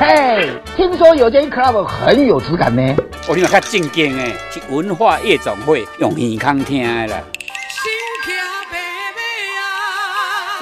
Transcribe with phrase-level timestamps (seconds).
[0.00, 2.96] 嘿，听说有间 club 很有质感呢。
[3.28, 7.22] 我另外较正经诶，是文化夜总会，用耳孔听的啦。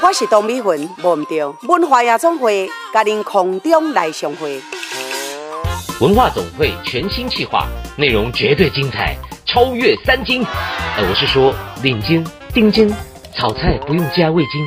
[0.03, 4.61] 我是董美云，忘唔掉文化夜总会，甲您空中来相会。
[6.00, 9.16] 文化总会全新企划，内容绝对精彩，
[9.46, 10.45] 超越三金。
[10.96, 12.93] 呃，我是说领金、丁金，
[13.36, 14.66] 炒菜不用加味精。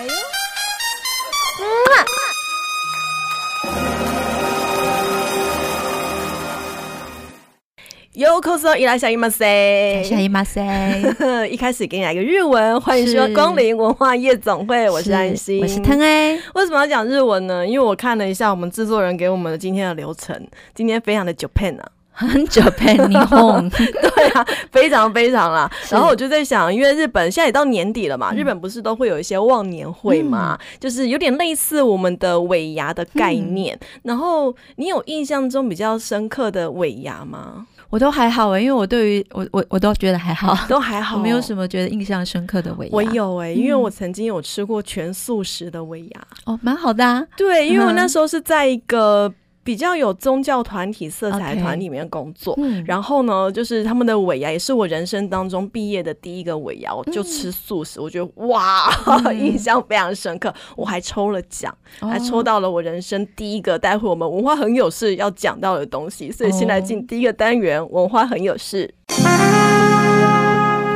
[8.13, 10.61] 有口说，伊拉小姨妈塞，小姨妈塞。
[11.49, 16.37] 一开始给你来个日文，欢迎说光临文化夜总会，我是安心，我是腾哎。
[16.53, 17.65] 为什么要讲日文呢？
[17.65, 20.45] 因为我看了一下我们制作人给我们的今天的流程，
[20.75, 25.71] 今天非常的 Japan 啊，很 Japan 霓虹， 对啊，非常非常啦。
[25.89, 33.73] 然后我就在想，因为日本现在也到年底了嘛，日本不是都会有一些忘年会嘛，嗯、就是有点类似我们的尾牙的概念。
[33.81, 37.67] 嗯、然后你有印象中比较深刻的尾牙吗？
[37.91, 42.91] 我都还好哎、欸，因为我对于我我我都觉得还好，都还好，我没有什么觉得印象深刻的尾牙。
[42.91, 47.23] 我有哎、欸，因为我曾经有吃过全素食的尾牙，哦，蛮好的啊。
[47.37, 49.31] 对，因为我那时候是在一个。
[49.63, 58.89] 比较有宗教团体色彩团里面工作，okay, 嗯、然后呢，就是他们的尾牙也是我人生当中毕业的第一个尾牙，我就吃素食，嗯、我觉得哇，
[59.25, 60.53] 嗯、 印象非常深刻。
[60.75, 68.91] 我还抽了奖，哦、还抽到了我人生第一个，待会我们文化很有事要讲到的东西，所以先来进第一个单元，文化很有事。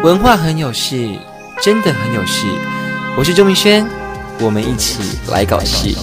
[0.03, 1.07] 文化很有事，
[1.61, 2.47] 真的很有事。
[3.17, 3.87] 我是周明轩，
[4.41, 5.95] 我们一起来搞事。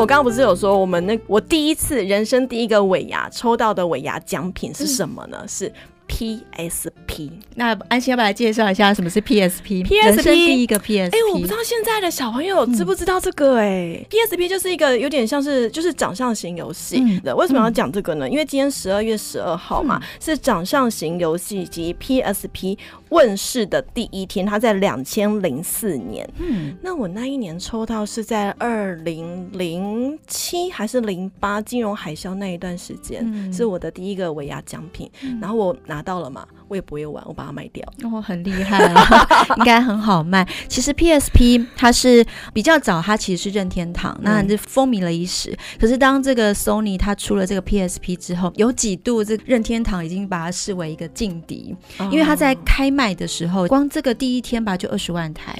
[0.00, 5.38] 我刚刚不是有说，我们那我第一次人生第一个尾牙抽到的尾牙奖品是什么呢？
[5.42, 5.72] 嗯、是。
[6.06, 14.06] PSP，那安心要不要来介绍一下什么是 PSP？PSP 人生第一个 PSP，哎、欸，我不知道现在的小朋友知不知道这个哎、欸。
[14.06, 17.32] 嗯、PSP 就是一个有点像是就是掌上型游戏的。
[17.32, 18.28] 嗯、为什么要讲这个呢？
[18.28, 22.76] 嗯、因为今天十二月十二号嘛，嗯、是掌上型游戏及 PSP
[23.14, 26.28] 问世的第一天，它在两千零四年。
[26.38, 35.08] 嗯，那我那一年抽到是在二零零七还是零八金融海啸那一段时间，嗯、是我的第一个尾牙奖品。
[35.22, 37.86] 嗯、然后我拿到了嘛，我也不会玩，我把它卖掉。
[38.02, 39.26] 哦，很厉害啊，
[39.58, 40.46] 应该很好卖。
[40.66, 45.56] 其实 PSP 它是比较早，它其实是任天堂，那是风靡了一时。
[45.78, 51.76] 可是当这个 Sony 它出了这个 PSP 之后，有几度这任天堂已经把它视为一个劲敌，
[52.10, 55.54] 因为它在开卖卖的时候，光这个第一天吧就二十万台。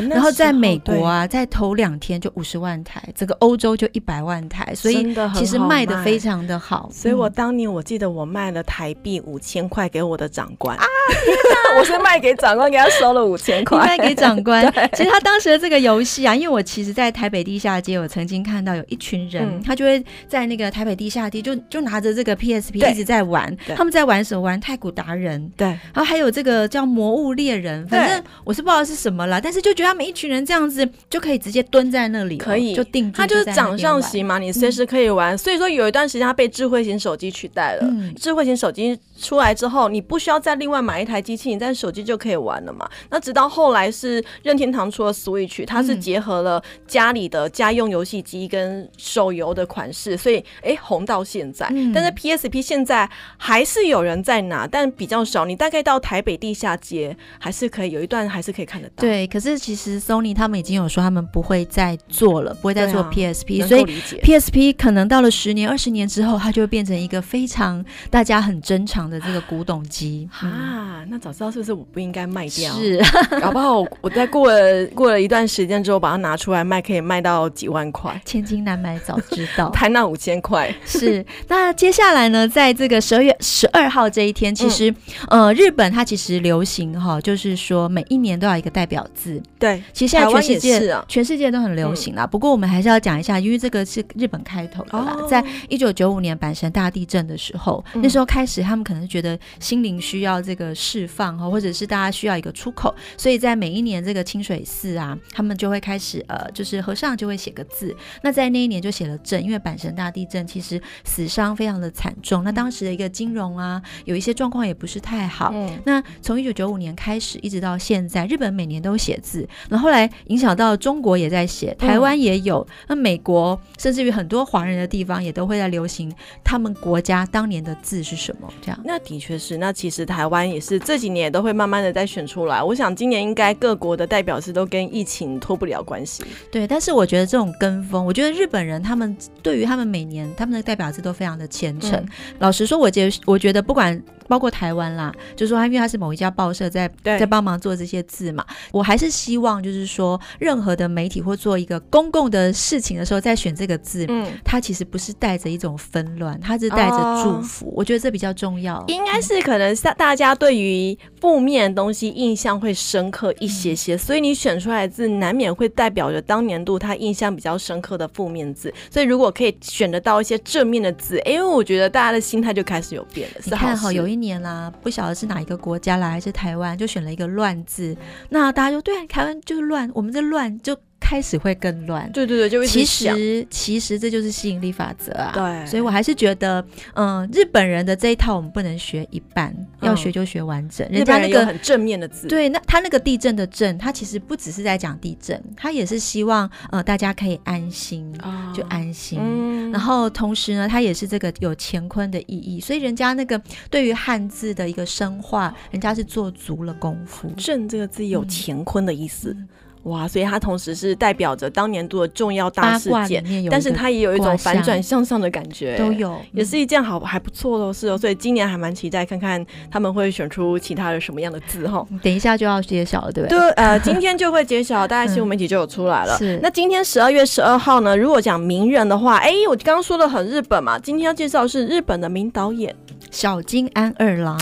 [0.00, 6.88] 然后在美国啊，在头两天就五十万台，整个欧洲就一百万台，所以其实卖的非常的好。
[6.92, 10.84] 所以我当年我记得我卖了台币五千块给我的长官啊，
[11.78, 14.72] 我是卖给长官，给他收了五千块，卖给长官。
[14.94, 23.54] 其实他当时的这个游戏啊，因为我其实，在台北地下街，我曾经看到有一群人，他就会在那个台北地下街就就拿着这个 PSP 一直在玩。
[23.74, 24.40] 他们在玩什么？
[24.40, 29.72] 玩太古达人，对，然后还有这个叫魔物猎人，反正我是不知道是什么啦，但是就。
[29.72, 33.16] 觉得他们一群人这样子就可以直接蹲在那里，可以就定住。
[33.16, 35.36] 他就是掌上型嘛，你随时可以玩。
[35.38, 37.88] 所以说有一段时间，它被智慧型手机取代了。
[38.16, 42.88] 智慧型手机出来之后，你不需要再另外买一台机器，你在手机就可以玩了嘛。
[43.08, 51.66] 那直到后来是任天堂出了 Switch，它是结合了家里的家用游戏机跟手游的款式，所以哎红到现在。
[51.94, 55.44] 但是 PSP 现在还是有人在拿，但比较少。
[55.44, 59.00] 你大概到台北地下街还是可以有一段还是可以看得到。
[59.00, 59.61] 对，可是。
[59.62, 63.84] 其实 Sony 他们已经有说他们不会再做了，不会再做 PSP，、啊、所以
[64.20, 71.04] PSP 可能到了十年、二十年之后，它就会变成一个非常大家很珍藏的这个古董机 啊。
[71.08, 72.74] 那早知道是不是我不应该卖掉？
[72.74, 73.00] 是，
[73.40, 80.74] 搞不好我在过了过了一段时间之后把它拿出来卖，可以卖到几万块， 千金难买早知道，才那五千块。
[80.84, 81.24] 是。
[81.46, 84.90] 那接下来呢，在这个十二月十二号这一天，其实、
[85.28, 89.40] 嗯、呃，日本它其实流行哈，就是说每一年都要一个代表字。
[89.62, 92.24] 对，其实现在全世界全世界都很流行啦。
[92.24, 95.16] 嗯、不过我们还是要讲一下，因为这个是日本开头的啦。
[95.16, 107.94] 哦、在一九九五年阪神大地震的时候，嗯、那时候开始他们可能觉得心灵需要这个释放哈，或者是大家需要一个出口，所以在每一年这个清水寺啊，他们就会开始呃，就是和尚就会写个字。
[108.22, 115.52] 那在那一年就写了震，因为阪神大地震其实死伤非常的惨重，那当时的一个金融啊，有一些状况也不是太好。
[115.54, 126.12] 嗯、那从一九九五年开始一直到现在，日本每年都写字，然后后来影响到中国也在写，台湾也有，嗯、那美国甚至于很多华人的地方也都会在流行
[126.44, 128.80] 他们国家当年的字是什么这样。
[128.84, 132.62] 那的确是，那其实台湾也是这几年也都会慢慢的在选出来。
[132.62, 136.24] 我想今年应该各国的代表是都跟疫情脱不了关系。
[136.50, 141.92] 对，但是我觉得这种跟风，我觉得日本人他们对于他们每年他们的代表字都非常的虔诚。
[141.92, 142.08] 嗯、
[142.38, 144.00] 老实说，我觉我觉得不管。
[144.28, 158.82] 包括台湾啦，就是说他因为他是某一家报社在在帮忙做这些字嘛，我还是希望就是说，任何的媒体或做一个公共的事情的时候，在选这个字，嗯，它其实不是带着一种纷乱，它是带着祝福，哦、我觉得这比较重要。
[158.88, 168.72] 应该是可能大大家对于负面的东西印象会深刻一些些，嗯、所以你选出来的字难免会代表着当年度他印象比较深刻的负面字。
[168.90, 173.40] 所以如果可以选得到一些正面的字，因为我觉得大家的心态就开始有变了。
[173.44, 174.22] 你看好有一。
[174.22, 177.96] 年啦，不晓得是哪一个国家来，还是台湾，就选了一个乱字。
[178.28, 180.76] 那大家就对啊，台湾就乱，我们这乱就。
[181.02, 185.32] 开始会更乱，对对对，就其实其实这就是吸引力法则啊。
[185.34, 186.64] 对，所以我还是觉得，
[186.94, 190.88] 嗯，日本人的这一套我们不能学一半，嗯、要学就学完整。
[190.88, 199.18] 人家那个很正面的字，对，那他那个地震的震，他其实不只是在讲地震，他也是希望呃大家可以安心，哦、就安心。
[199.20, 207.28] 嗯、然后同时呢，他也是这个有乾坤的意义，所以人家那个对于汉字的一个深化，人家是做足了功夫。
[207.36, 209.30] 震这个字有乾坤的意思。
[209.30, 209.48] 嗯
[209.84, 217.98] 哇，所以它同时是代表着当年度的重要大事件，但是它也有一种反转向上的感觉，都有，也是一件好还不错的事哦。
[217.98, 221.86] 所以今年还蛮期待看看他们会选出其他的什么样的字哈。
[222.02, 223.38] 等一下就要揭晓了，对不对？
[223.38, 226.16] 对，呃，今天就会揭晓，大概新闻媒体就有出来了。
[226.16, 227.96] 是，那今天十二月十二号呢？
[227.96, 232.74] 如果讲名人的话，哎，我刚刚说的很日本嘛，今天要介绍的是日本的名导演
[233.10, 234.38] 小金安二郎。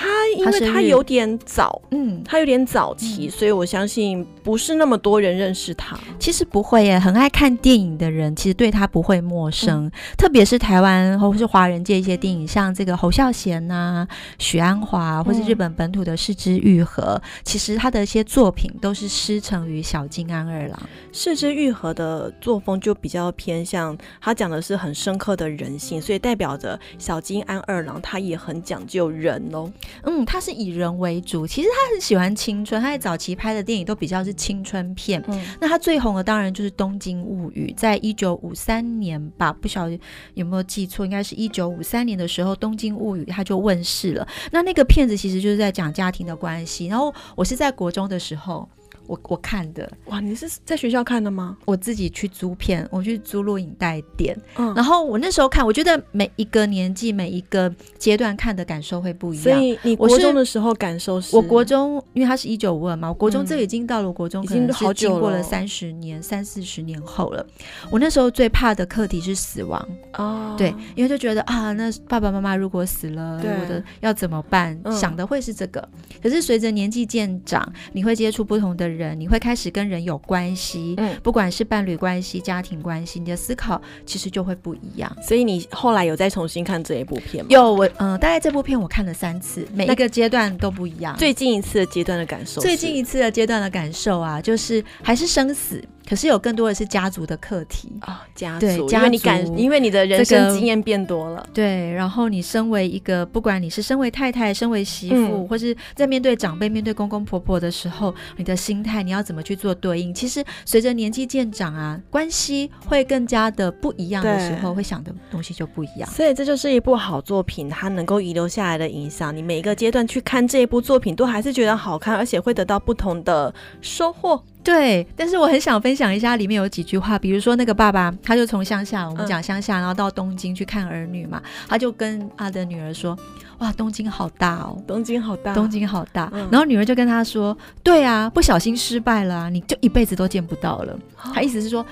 [0.00, 0.06] 他
[0.36, 5.98] 因为他有点早，嗯，他有点早期，嗯、所以我相信不是那么多人认识他。
[6.20, 9.86] 其实不会耶，很爱看电影的人，其实对他不会陌生。
[9.86, 14.08] 嗯、特别是台湾或是华人界一些电影，像这个侯孝贤呐、啊、
[14.38, 20.80] 许鞍华，或是日本本土的是枝裕和，嗯、其实他的一些作品都是师承于小金安二郎。
[21.12, 29.68] 是枝裕和的作风就比较偏向，他讲的是很深刻的人性，所以代表着小金安二郎他也很讲究人哦。
[30.02, 35.22] 嗯，他是以人为主，其实他很喜欢青春，他在早期拍的电影都比较是青春片。
[35.28, 39.98] 嗯，那他最红的当然就是《东京物语》，在一九五三年吧，不晓得
[40.34, 44.26] 有没有记错，应该是一九五三年的时候，《东京物语》他就问世了。
[44.52, 46.86] 那那个片子其实就是在讲家庭的关系。
[46.86, 48.68] 然后我是在国中的时候。
[49.08, 51.56] 我我看的哇，你是在学校看的吗？
[51.64, 54.38] 我自己去租片，我去租录影带店。
[54.56, 59.44] 嗯，然后我那时候看，我觉得每一个年纪、每一个阶段看的感受会不一样。
[59.44, 61.34] 所以你国中的时候感受是？
[61.34, 67.46] 我国中，因为它是一九五二嘛，我国中这已经到了国中，可能是经过了三十年、三四十年后了。
[67.90, 69.88] 我那时候最怕的课题是死亡
[70.18, 74.78] 哦，对，因为就觉得啊，那爸爸妈妈如果死了，我的要怎么办？
[74.92, 75.88] 想的会是这个。
[76.22, 78.97] 可是随着年纪渐长，你会接触不同的人。
[78.98, 85.16] 人，你会开始跟人有关系，嗯，不管是伴侣关系、家庭关系，你的思考其实就会不一样。
[85.22, 87.48] 所以你后来有再重新看这一部片吗？
[87.50, 91.16] 有，我嗯、呃，大概这部片我看了三次，每一个阶段都不一样。
[91.16, 95.80] 最近一次的阶段的感受，最近一次的阶段的感受啊，就是还是生死。
[96.08, 101.92] 可是有更多的是家族的课题啊、哦，家族，对，因为你感，因为你的人生经验变多了，对。
[101.92, 110.14] 然后你身为一个，不管你是身为太太、身为媳妇，嗯、或是在面对长辈、面对公公婆婆的时候，你的心态你要怎么去做对应？
[110.14, 116.08] 其实随着年纪渐长啊，关系会更加的不一样的时候，会想的东西就不一样。
[116.08, 119.36] 所以这就是一部好作品，它能够遗留下来的影响。
[119.36, 124.42] 你每一个阶段去看这一部作品，都还是觉得好看，而且会得到不同的收获。
[124.68, 133.18] 对，但是我很想分享一下里面有几句话，比如说那个爸爸，他就从乡下，我们讲乡下，然后到东京去看儿女嘛，他就跟他的女儿说
[133.60, 141.84] ：“哇，东京好大哦，东京好大，东京好大。”然后女儿就跟他说：“对啊，不小心失败了，你就一辈子都见不到了。”他意思是说，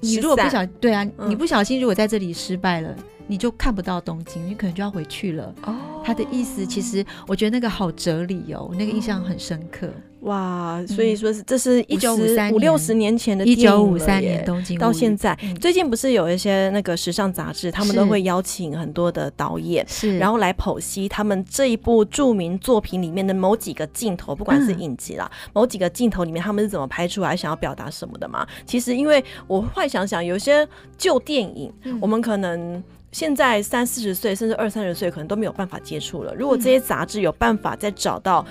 [0.00, 2.94] 你如果不小，对啊，你不小心如果在这里失败了。
[3.28, 5.54] 你就看不到东京，你可能就要回去了。
[5.62, 9.88] 哦，他的意思其实我觉得那个好哲理哦，那个印象很深刻。
[10.22, 28.44] 哇，所以说是这是一九五三五六十年前的一九五三年东京到现在，最近不是有一些那个时尚杂志，他们都会邀请很多的导演，是然后来剖析他们这一部著名作品里面的某几个镜头，不管是影集啦，某几个镜头里面他们是怎么拍出来，想要表达什么的嘛？
[28.66, 30.66] 其实因为我会想想，有些
[30.96, 32.82] 旧电影，我们可能
[33.12, 36.34] 现在三四十岁甚至二三十岁，可能都没有办法接触了。
[36.34, 38.44] 如果这些杂志有办法再找到。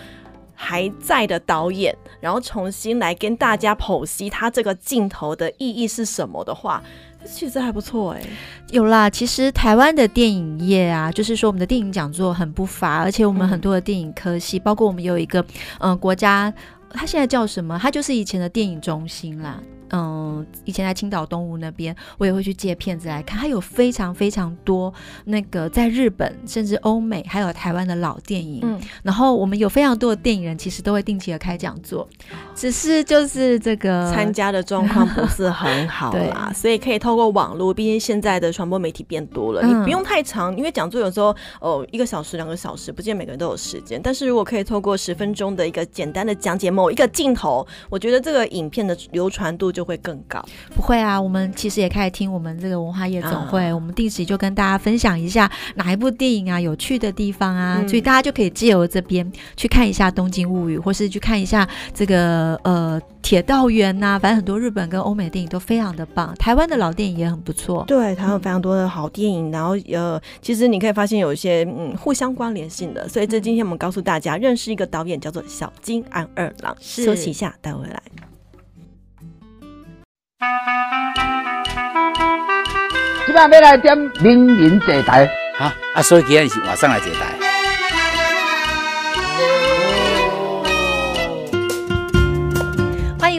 [0.59, 6.81] 还在的导演，然后重新来跟大家剖析他这个镜头的意义是什么的话，
[7.23, 8.29] 其实还不错哎、欸。
[8.71, 15.39] 有啦，其实台湾的电影业啊，就是说我们的电影讲座很不乏，而且我们很多的电影科系，嗯、包括我们有一个
[15.77, 16.51] 嗯、呃、国家，
[16.89, 17.77] 它现在叫什么？
[17.79, 19.61] 它就是以前的电影中心啦。
[19.91, 23.39] 嗯，以前在青岛东吴那边，我也会去借片子来看。
[23.39, 24.93] 它有非常非常多
[25.25, 28.59] 那个在日本，甚至欧美，还有台湾的老电影。
[28.63, 32.07] 嗯，然后我们有非常多的电影人，其实都会定期的开讲座，
[32.53, 36.51] 只是就是这个参加的状况不是很好啦。
[36.55, 44.01] 所以可以透过网络，毕竟现在的传播媒体变多了，嗯、你不用太长，因为讲座有时候哦一个小时、两个小时，不见每个人都有时间。
[44.03, 49.71] 但是如果可以透过十分钟的一个简单的讲解某一个镜头，我觉得这个影片的流传度。
[49.77, 50.43] 就会更高，
[50.73, 51.21] 不会啊。
[51.21, 64.17] 我们其实也开始听我们这个文化夜总会，uh, 我们定时就跟大家分享一下哪一部电影啊有趣的地方啊，嗯、所以大家就可以借由这边去看一下《东京物语》，或是去看一下这个呃《铁道员》呐。
[64.19, 67.83] 反正很多日本跟欧美电影都非常的棒，台湾的老电影也很不错。
[67.87, 73.07] 对，台湾有非常多的好电影，然后呃，其实你可以发现有一些嗯互相关联性的。
[73.07, 76.75] 所以这今天我们告诉大家，认识一个导演叫做小金安二郎。
[76.81, 78.01] 是休息一下，待会来。
[83.25, 85.25] 今晚要来点名人坐台，
[85.57, 86.01] 啊啊！
[86.03, 87.46] 所以今天是晚上来坐台。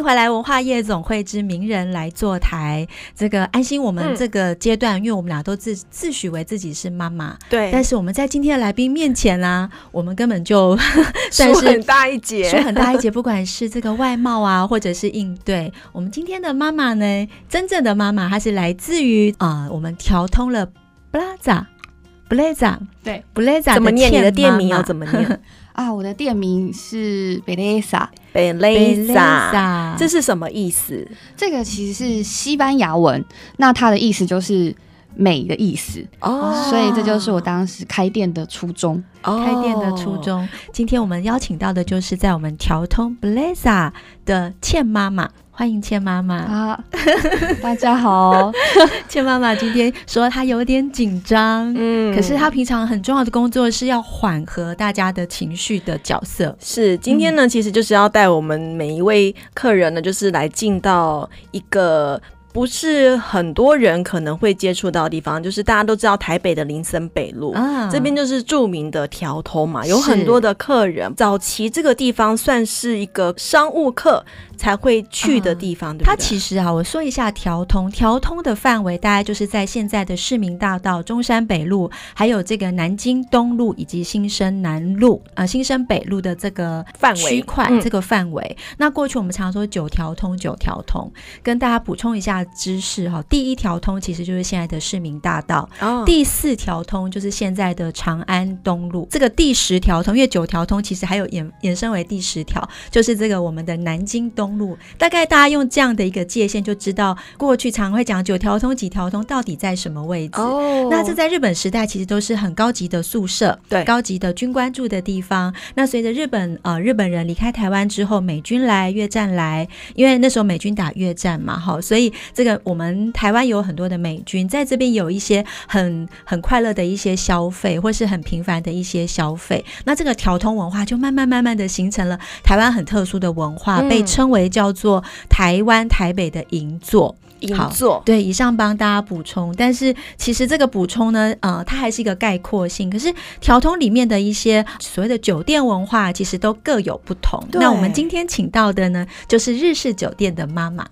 [0.09, 2.89] 回来，文化夜总会之名人来坐台。
[3.15, 7.69] 这个安心，我们这个阶段，嗯、因为我们俩都自自诩为自己是妈妈，对。
[7.71, 10.75] 但是我们在今天的来宾面前呢、啊，我们根本就
[11.31, 13.11] 算是输很大一截，输很大一截。
[13.11, 20.67] 不管是这个外貌啊， 或者是应对，我们今天的妈妈呢，真正的妈妈，她是来自于啊、呃，我们调通了
[21.13, 24.11] Blaza，Blaza，对，Blaza 怎么念？
[24.11, 25.41] 你的店名要怎么念？
[25.79, 31.09] 啊，我的店名是贝蕾莎，贝蕾莎，这是什么意思？
[31.37, 33.25] 这个其实是西班牙文，
[33.59, 34.75] 那它的意思就是
[35.15, 39.01] 美的意思哦，所以这就是我当时开店的初衷。
[39.23, 40.49] 哦、开店的初衷。
[40.73, 43.93] 今天我们邀请到的就是在我们调通 Blaza
[44.25, 45.31] 的倩妈妈。
[45.59, 46.85] 欢迎倩妈妈啊！
[47.61, 48.53] 大家好，
[49.11, 56.57] 倩妈妈今天说她有点紧张，嗯，可是她平常很重要的工作是要缓和大家的情绪的角色。
[56.61, 62.23] 是今天呢，嗯、其实就是要带我们每一位客人呢，就是来进到一个。
[62.53, 71.15] 不是很多人可能会接触到的地方，就是大家都知道台北的林森北路，啊、这边就是著名的调通嘛，有很多的客人。
[71.15, 74.25] 早期这个地方算是一个商务客
[74.57, 76.05] 才会去的地方，啊、对？
[76.05, 88.57] 它其实啊，我说一下调通，调通的范围大概就是在现在的市民大道、中山北路，还有这个南京东路以及新生南路啊、呃、新生北路的这个范围区块，嗯、这个范围。
[88.79, 91.13] 那过去我们常说九条通，九条通，
[91.43, 92.39] 跟大家补充一下。
[92.55, 104.77] 知识哈，第一条通其实就是现在的市民大道，哦、第四条通就是现在的长安东路，这个第十条通，因为九条通其实还有衍衍生为第十条，就是这个我们的南京东路。
[104.97, 110.41] 大概大家用这样的一个界限就知道，过去常会讲九条通几条通到底在什么位置。
[110.41, 115.55] 哦，那这在日本时代其实都是很高级的宿舍，对，高级的军官住的地方。
[115.75, 122.59] 那随着日本呃日本人离开台湾之后，美军来越战来，因为那时候美军打越战嘛，哈，所以这个。
[122.65, 129.65] 我们台湾有很多的美军在这边有一些很很快乐的一些消费，或是很频繁的一些消费。
[129.85, 137.15] 那这个调通文化就慢慢慢慢的形成了台湾很特殊的文化，嗯、被称为叫做台湾台北的银座。
[137.41, 138.03] 银座。
[138.05, 139.55] 对，以上帮大家补充。
[139.57, 142.91] 但是其实这个补充呢，呃，它还是一个概括性。
[142.91, 147.43] 可是调通里面的一些所谓的酒店文化，其实都各有不同。
[147.53, 150.85] 那我们今天请到的呢，就是日式酒店的妈妈。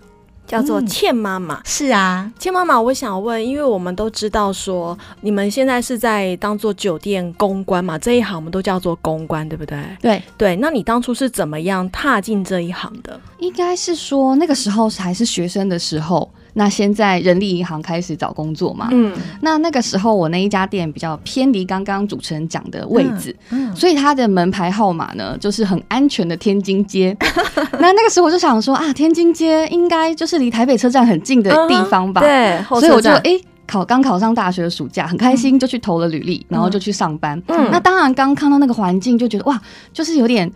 [0.47, 9.77] 叫做倩妈妈，是啊，倩妈妈，我想问，因为我们都知道说，你们现在是在当做酒店公关嘛，这一行我们都叫做公关，对不对？
[10.01, 13.19] 对对，那你当初是怎么样踏进这一行的？
[13.39, 16.31] 应该是说那个时候还是学生的时候。
[16.57, 18.89] 那先在人力银行开始找工作嘛。
[18.91, 27.15] 嗯，那那个时候我那一家店比较偏离刚刚主持人讲的位置，嗯，所以它的门牌号码呢，就是很安全的天津街。
[27.79, 32.21] 那那个时候我就想说啊，天津街应该就是离台北车站很近的地方吧？
[32.21, 33.39] 对，所以我就哎。
[33.67, 37.37] 考刚考上大学的暑假，很开心，就去投了履历，嗯、然后就去上班。
[37.47, 39.61] 嗯，那当然刚看到那个环境，就觉得哇，
[39.91, 40.49] 就是有点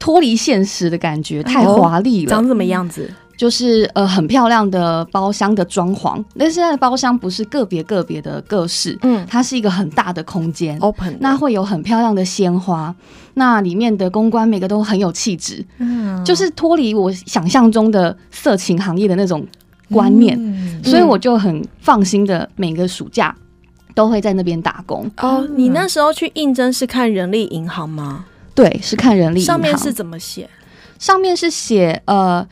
[0.00, 2.30] 脱离现实的感觉，太华丽了。
[2.30, 3.08] 长什么样子？
[3.36, 12.94] 就是呃，很漂亮的包厢的装潢，但现在的包厢不是个别个别的各式，嗯，它是一个很大的空间，open，那会有很漂亮的鲜花，
[13.34, 19.46] 那里面的公关每个都很有气质，嗯，就是脱离我想象中的色情行业的那种。
[19.88, 23.32] 观念，嗯、所以我就很放心的每个暑假
[23.94, 25.08] 都会在那边打工。
[25.18, 28.24] 哦，你那时候去应征是看人力银行吗？
[28.52, 29.54] 对，是看人力银行。
[29.54, 30.50] 上面是怎么写？
[30.98, 32.44] 上面是写呃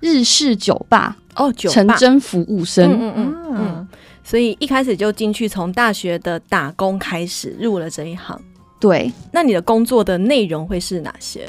[0.00, 2.90] 日式酒吧哦，酒吧成真服务生。
[2.90, 3.88] 嗯嗯嗯嗯。
[4.22, 8.38] 所以一开始就进去，从大学的打工开始入了这一行。
[8.78, 11.48] 对，那你的工作的内容会是哪些？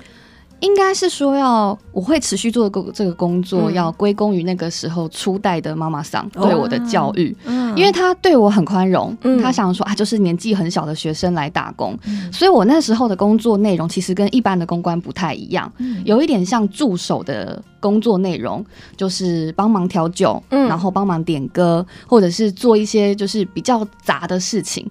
[0.62, 7.36] 应该是说要我会持续做这个工作，要归功于那个时候初代的妈妈桑对我的教育，
[7.75, 11.98] 因为他对我很宽容，他想说啊，就是年纪很小的学生来打工，
[12.32, 15.72] 所以我那时候的工作内容其实跟一般的公关不太一样，
[16.04, 18.66] 有一点像助手的工作内容，
[18.98, 24.86] 就是帮忙调酒，然后帮忙点歌，或者是做一些就是比较杂的事情，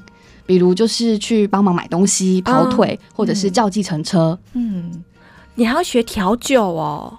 [0.47, 5.05] 比如就是去帮忙买东西、跑腿，或者是叫计程车，嗯。
[5.59, 7.13] 你还要学调酒哦？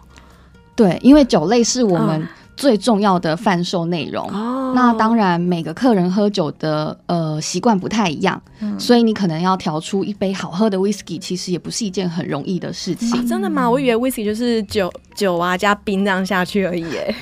[0.73, 4.25] 对，因为酒类是我们最重要的贩售内容。
[4.29, 13.11] 哦，那当然每个客人喝酒的呃习惯不太一样，嗯、所以你可能要调出一杯好喝的 whisky，其实也不是一件很容易的事情。
[13.19, 13.69] 啊、真的吗？
[13.69, 16.85] 我以为 whisky 就是酒酒啊加冰这样下去而已。
[16.95, 17.13] 哎，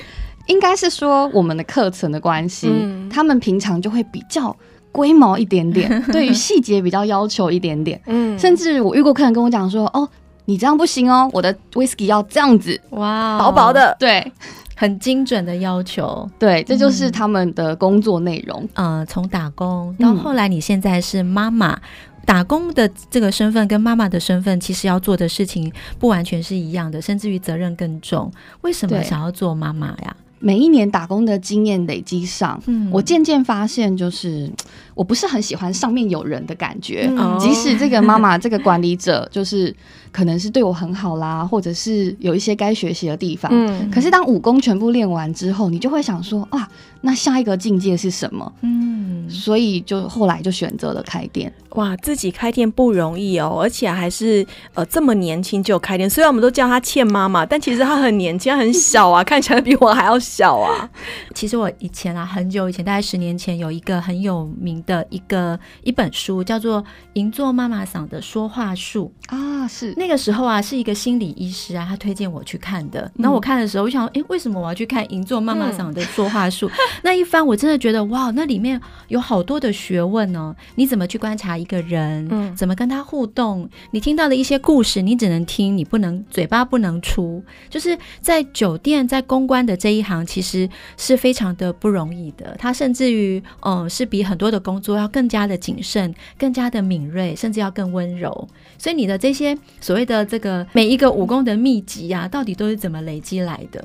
[0.46, 4.56] 应该是说我们的课程的关系，嗯、他们平常就会比较
[4.92, 8.00] 龟毛一点点， 对于细节比较要求一点点。
[8.06, 10.08] 嗯，甚至我遇过客人跟我讲说，哦。
[10.48, 14.32] 你这样不行哦，我的 whisky 要这样子，哇，薄薄的，对，
[14.74, 18.66] 很精准的要求，对，这就是他们的工作内容。
[18.72, 21.80] 嗯，从、呃、打工到后来，你现在是妈妈，嗯、
[22.24, 28.32] 打工的这个身份跟妈妈的身份，其实要做的事情不完全是一样的，甚至于责任更重。
[28.62, 30.16] 为什么想要做妈妈呀？
[30.38, 34.50] 每一年打工的经验累积上，嗯，我渐渐发现，就是
[34.94, 39.76] 我不是很喜欢上面有人的感觉，嗯、即使这个妈妈这个管理者就是。
[40.12, 43.50] 可能是对我很好啦，或者是有一些该学习的地方。
[43.54, 46.68] 嗯，可是当武功全部练完之后，你就会想说，哇，
[47.00, 48.52] 那下一个境界是什么？
[48.62, 51.52] 嗯，所以就后来就选择了开店。
[51.72, 54.44] 哇，自己开店不容易哦，而且还是
[54.74, 56.08] 呃这么年轻就开店。
[56.08, 60.88] 虽然我们都叫她倩妈妈，但其实她很年轻，很小啊，看起来比我还要小啊。
[61.34, 69.92] 其实我以前啊，很久以前，大概十年前，有一个很有名的一个一本书，叫做《银座妈妈嗓的说话术》啊，是。
[69.98, 73.10] 那个时候啊，是一个心理医师啊，他推荐我去看的。
[73.16, 76.68] 然后我看的时候，我想，哎，为什么我要去看银座妈妈桑的说话术？
[76.68, 80.54] 嗯、 那一番我真的觉得，哇，那里面有好多的学问哦。
[80.76, 82.26] 你怎么去观察一个人？
[82.30, 83.68] 嗯，怎么跟他互动？
[83.90, 87.42] 你听到的一些故事，你只能听，你不能嘴巴不能出。
[87.68, 92.54] 就是在酒店，在公关的这一行，其实是非常的不容易的。
[92.58, 98.48] 他甚至于，嗯，是比很多的工作要更加的谨慎，更加的敏锐，甚至要更温柔。
[98.78, 99.58] 所以你的这些。
[99.88, 103.82] 所谓的这个每一个武功的秘籍啊，到底都是怎么累积来的？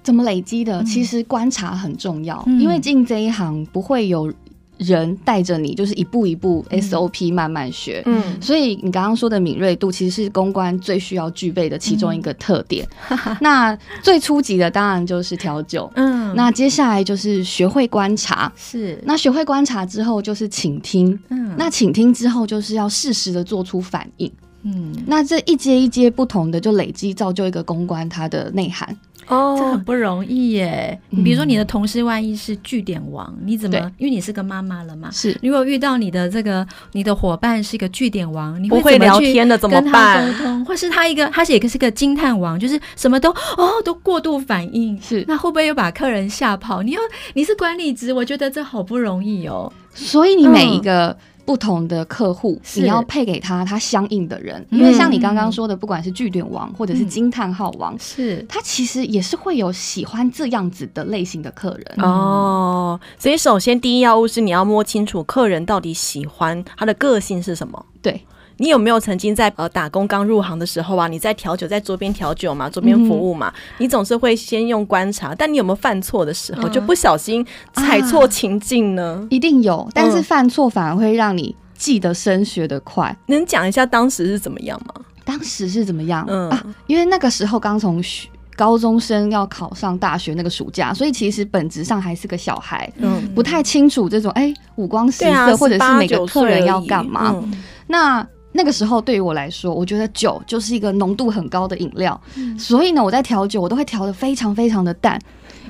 [0.00, 0.80] 怎么累积的？
[0.84, 4.32] 其实观察很重要，嗯、因为进这一行不会有
[4.78, 8.04] 人带着你，就是一步一步 SOP 慢慢学。
[8.06, 12.86] 嗯，所以你刚刚说的敏锐度，其实是公关最需要具备的其中一个特点。
[13.08, 15.90] 嗯、 那最初级的当然就是调酒。
[15.96, 18.52] 嗯，那接下来就是学会观察。
[18.54, 21.18] 是，那学会观察之后就是倾听。
[21.30, 24.30] 嗯，那倾听之后就是要适时的做出反应。
[24.64, 28.96] 嗯，那这一阶一阶不同的，就累积造就一个公关它的内涵
[29.26, 30.96] 哦，这很不容易耶。
[31.24, 33.76] 比如说你的同事万一是据点王，你怎么？
[33.98, 35.10] 因为你是个妈妈了嘛。
[35.10, 40.26] 是，如果遇到你的这个你的伙伴是一个据点王，你会，不会聊天的怎么办？
[40.28, 45.00] 沟通，或是他一个，他也是个惊叹王，就是什么都哦都过度反应。
[45.00, 46.82] 是，那会不会又把客人吓跑？
[46.82, 47.00] 你又
[47.34, 49.72] 你是管理职，我觉得这好不容易哦。
[49.94, 51.08] 所以你每一个。
[51.08, 62.04] 嗯不同的客户，你要配给他他相应的人，嗯、因为像你刚刚说的，不管是据点王或者是惊叹号王，是、嗯、他其实也是会有喜欢这样子的类型的客人。
[62.04, 62.98] 哦。
[63.18, 67.84] 所以首先第一要务是你要摸清楚客人到底喜欢他的个性是什么。
[68.00, 68.20] 对，
[68.58, 79.20] 你有没有曾经在呃打工刚入行的时候啊，你在调酒，在桌边调酒嘛，桌边服务嘛，嗯、你总是会先用观察，但你有没有犯错的时候，嗯、就不小心踩错情境呢？
[79.22, 83.14] 啊、一定有，但是犯错反而会让你记得深，学的快。
[83.26, 84.94] 嗯、能讲一下当时是怎么样吗？
[85.24, 86.24] 当时是怎么样？
[86.28, 88.28] 嗯啊，因为那个时候刚从学。
[88.54, 97.34] 高中生要考上大学那个暑假，所以其实本质上还是个小孩，嗯，不太清楚这种哎、欸、五光十色，啊、或者是每个客人要干嘛。
[97.34, 97.50] 嗯、
[97.86, 105.20] 那那个时候对于我来说，我觉得酒就是一个浓度很高的饮料，嗯、所以呢，我在调酒我都会调的非常非常的淡。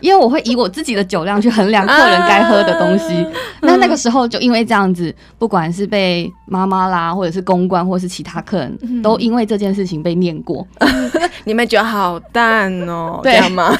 [0.02, 3.26] 因为我会以我自己的酒量去衡量客人该喝的东西，
[3.62, 10.66] 那那个时候就因为这样子，不管是被妈妈啦，或者是公关，或者是其他客人，都因为这件事情被念过。
[11.44, 13.74] 你们酒好淡哦， 对吗？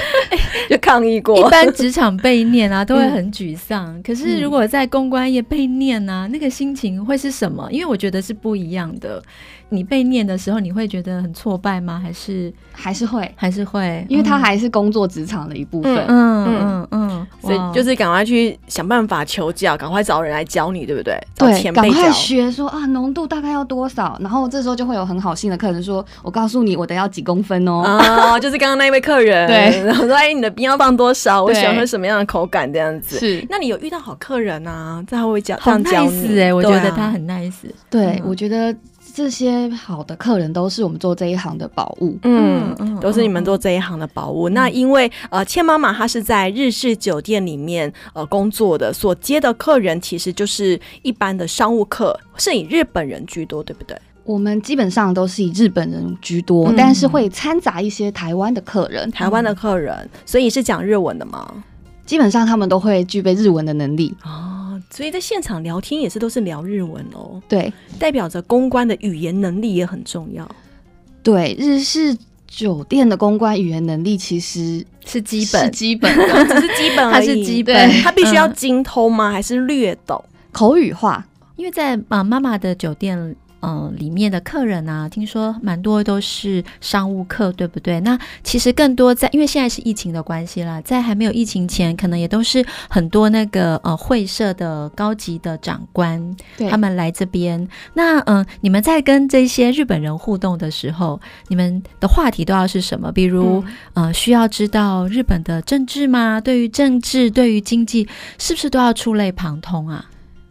[0.68, 1.38] 就抗议过。
[1.38, 4.00] 一般职场被念啊，都会很沮丧。
[4.02, 7.66] 可是如果在公关业被念啊，那个心情会是什么？
[7.70, 9.22] 因为我觉得是不一样的。
[9.70, 12.00] 你被念的时候，你会觉得很挫败吗？
[12.02, 14.04] 还是还是会还是会？
[14.08, 15.96] 因为他还是工作职场的一部分。
[16.08, 21.18] 嗯嗯嗯，嗯，所以就是赶快去想办法求教，赶快找人来教你，对不对？
[21.36, 24.16] 对，赶快学说啊，浓度大概要多少？
[24.20, 29.46] 然后这时候就会有很好心的客人说：“我告诉你，我的要几公分哦。”啊， 就是刚刚那一位客人。
[29.46, 31.42] 对，然后说：“哎，你的冰要放多少？
[31.42, 32.70] 我喜欢喝什么样的口感？
[32.72, 33.46] 这样子。”是。
[33.48, 35.02] 那你有遇到好客人啊？
[35.06, 36.40] 这样会教这样教你？
[36.40, 37.52] 哎，我觉得他很 nice。
[37.88, 38.74] 对，我觉得。
[39.14, 44.48] 这些好的客人都是我们做这一行的宝物，嗯，都是你们做这一行的宝物。
[44.48, 53.96] 嗯、那因为呃，倩妈妈她是在日式酒店里面呃工作的，所接的客人其实就是一般的商务客，是以日本人居多，对不对？
[54.24, 61.52] 我们基本上都是以日本人居多，嗯、但是会掺杂一些台湾的客人，台湾的客人，所以是讲日文的吗？
[62.06, 64.59] 基本上他们都会具备日文的能力哦。
[64.90, 70.48] 所以在现场聊天也是都是聊日文哦，对，代表着公关的语言能力也很重要。
[71.22, 79.30] 对，日式酒店的公关语言能力其实是基本，是基本的， 只是基本而已，它是基本，它必须要精通吗？
[79.30, 81.24] 还是略懂口语化？
[81.56, 83.36] 因为在啊妈妈的酒店。
[83.62, 88.00] 嗯，里面的客人啊，听说蛮多都是商务客，对不对？
[88.00, 97.68] 那其实更多在，因为现在是疫情的关系啦，在还没有疫情前，可能也都是很多那个呃会社的高级的长官，对他们来这边。
[97.94, 103.12] 那嗯，你们在跟这些日本人互动的时候，你们的话题都要是什么？
[103.12, 103.62] 比如，
[103.94, 106.40] 嗯、呃，需要知道日本的政治吗？
[106.40, 110.06] 对于政治，对于经济，是不是都要触类旁通啊？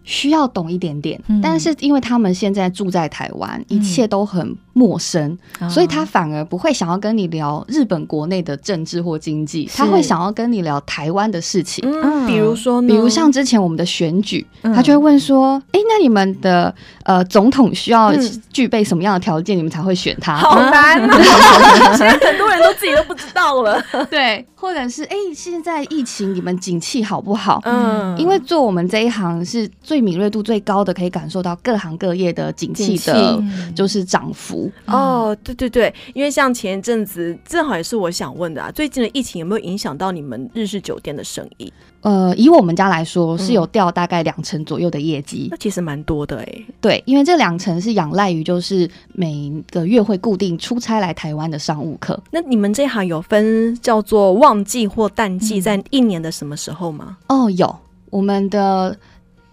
[0.10, 11.83] 需要懂一点点，嗯、但是因为他们现在住在台湾，嗯、一切都很陌生，嗯、所以他反而不会想要跟你聊日本国内的政治或经济，他会想要跟你聊台湾的事情。
[11.85, 18.11] 嗯，比如说呢，比如像之前我们的选举，嗯、他就会问说：“哎、欸，那你们的呃总统需要
[18.51, 21.17] 具备什么样的条件，你们才会选他？”好难啊！
[21.95, 23.81] 现在很多人都自己都不知道了。
[24.09, 27.61] 对，或者是哎、欸，现在疫情你们景气好不好？
[27.65, 29.99] 嗯，因为做我们这一行是最。
[29.99, 33.43] 敏锐度最高的，可以感受到各行各业的景气的，
[33.75, 34.68] 就是涨幅。
[34.86, 41.71] 哦，对对对，因为像前一阵子，正好也是我想问的啊，最近的疫情有没有影响到你们日式酒店的生意？
[42.01, 46.65] 呃，以我们家来说，是有掉大概两成左右的业绩，那其实蛮多的哎。
[46.79, 52.17] 对，因为这两成是仰赖于就是每个月会固定出差来台湾的商务客。
[52.32, 57.17] 那你们这行有分叫做旺季或淡季，在一年的什么时候吗？
[57.27, 57.75] 哦，有，
[58.10, 58.97] 我们的。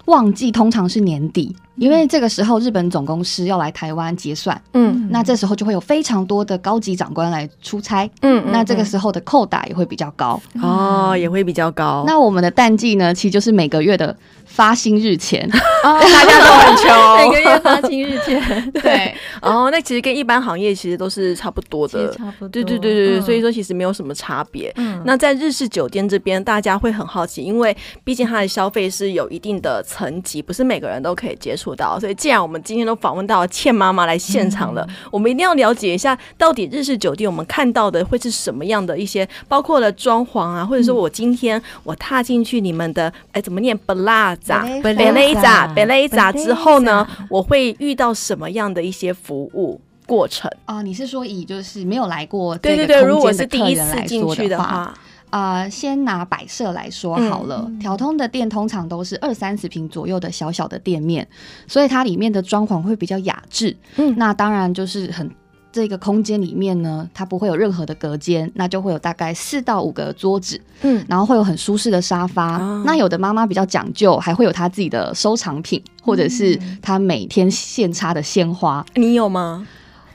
[0.06, 12.04] 旺季通常是年底，因为这个时候日本总公司要来台湾结算，嗯，那这时候就会有非常多的高级长官来出差，嗯，那这个时候的扣打也会比较高，哦，也会比较高。
[12.06, 14.16] 那我们的淡季呢，其实就是每个月的。
[14.56, 15.46] 发薪日前，
[15.84, 18.40] 大家都很穷， 每个月发薪日前，
[18.72, 19.14] 对。
[19.42, 22.48] 然后那其实跟一般行业其实都是差不多的，差不多。
[22.48, 24.72] 对对对对，所以说其实没有什么差别。
[24.76, 25.02] 嗯。
[25.04, 32.00] 那在日式酒店这边，大家会很好奇，因为毕竟它的消费是有一定的层级，不是每个人都可以接触到。
[32.00, 43.76] 所以既然我们今天都访问到倩妈妈来现场了，我们一定要了解一下，到底日式酒店我们看到的会是什么样的一些，包括了装潢啊，或者说我今天我踏进去你们的，哎，怎么念？
[43.76, 44.34] 不辣。
[44.46, 44.62] 咋？
[44.82, 50.80] 贝雷扎，贝雷扎之后呢，我会遇到什么样的一些服务过程啊？
[50.82, 54.94] 你是说以就是没有来过对对对，如果是第一次进去的话，
[55.30, 57.68] 啊，先拿摆设来说好了。
[57.80, 61.26] 条通的店通常都是二三十平左右的小小的店面，
[61.66, 63.76] 所以它里面的装潢会比较雅致。
[63.96, 65.28] 嗯，那当然就是很。
[65.76, 72.56] 这个空间里面呢，它不会有任何的隔间，那就会有大概四到五个桌子，嗯，然后会有很舒适的沙发。
[72.56, 78.82] 哦、那有的妈妈比较讲究，还会有她自己的收藏品，或者是她每天现插的鲜花。
[78.94, 79.66] 你有吗？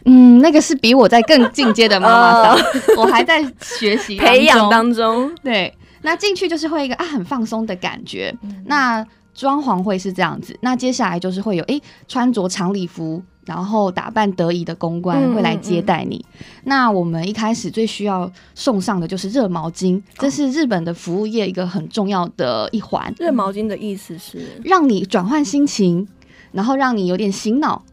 [0.05, 2.57] 嗯，那个是比我在更进阶的妈妈 桑，
[2.97, 5.31] 我还在学习培养当中。
[5.43, 5.71] 对，
[6.01, 8.35] 那进去就是会一个啊很放松的感觉。
[8.41, 16.17] 嗯、那装潢会是这样子，那接下来就是会有诶穿着长礼服，然后打扮得宜的公关会来接待你。
[16.17, 23.13] 嗯嗯、那我们一开始最需要送上的就是热毛巾，这是日本的服务业一个很重要的一环。
[23.17, 26.07] 热毛巾的意思是让你转换心情，
[26.51, 27.83] 然后让你有点醒脑。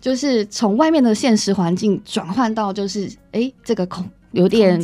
[0.00, 4.82] 就是从外面的现实环境转换到，就是哎，这个空有点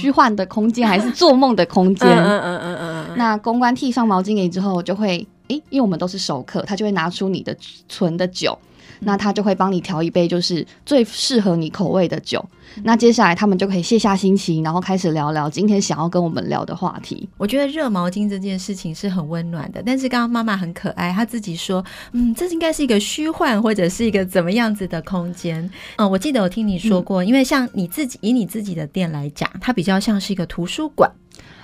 [0.00, 2.08] 虚幻的空间，还是做梦的空间？
[2.08, 3.16] 嗯嗯嗯嗯嗯。
[3.18, 7.56] 那公关替上毛巾给你之后，就会哎，因为我们都是熟客，他就会拿出你的
[7.88, 8.56] 存的酒。
[9.00, 12.44] 那他就会帮你调一杯，就是最适合你口味的酒。
[12.76, 17.28] 嗯、那接下来他们就可以卸下心情，然后开始聊聊今天想要跟我们聊的话题。
[17.38, 25.68] 我觉得热毛巾这件事情是很温暖的，但是刚刚妈妈很可爱，她自己说，嗯，这应该是一个虚幻或者是一个怎么样子的空间。
[25.96, 31.10] 嗯，我记得我听你说过，嗯、因为像你自己以你自己的店来讲，它比较像是一个图书馆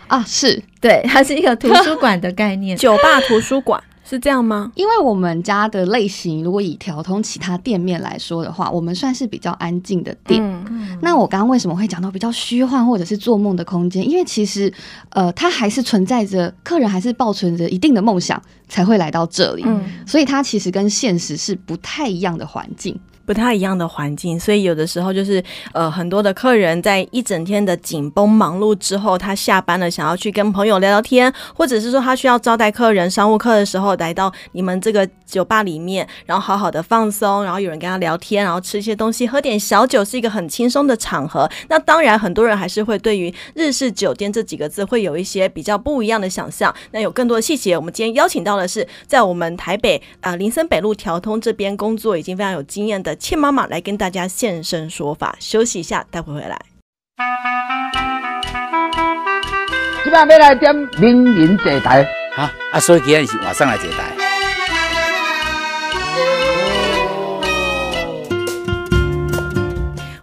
[0.09, 3.83] 啊，是对，它是一个图书馆的概念， 酒吧图书馆。
[4.05, 4.71] 是这样吗？
[4.75, 10.43] 因为我们家的类型，如果以调通其他店面来说的话，我们算是比较安静的店。
[10.69, 14.07] 嗯、那我刚刚为什么会讲到比较虚幻或者是做梦的空间？
[14.07, 14.71] 因为其实，
[15.09, 22.99] 呃，它还是存在着客人还是抱存着一定的梦想才会来到这里，嗯、所以它其实跟现实是不太一样的环境。
[23.27, 41.51] 不太一样的环境，所以有的时候就是呃，很多的客人在一整天的紧绷忙碌之后，他下班了，想要去跟朋友聊聊天，或者是说他需要招待客人、商务客的时候，来到你们这个酒吧里面，然后好好的放松，然后有人跟他聊天，然后吃一些东西，喝点小酒，是一个很轻松的场合。
[41.69, 46.75] 那当然，很多人还是会对于日式酒店这几个字会有一些比较不一样的想象。
[46.91, 53.14] 那有更多的细节，我们今天邀请到的是在我们台北啊、林森北路条通这边工作已经非常有经验的。
[53.17, 56.61] 倩妈妈来跟大家现身说法，休息一下，待会回来。
[60.03, 62.03] 今晚要来点名人坐台，
[62.37, 64.13] 啊啊，所以今天是晚上来坐台。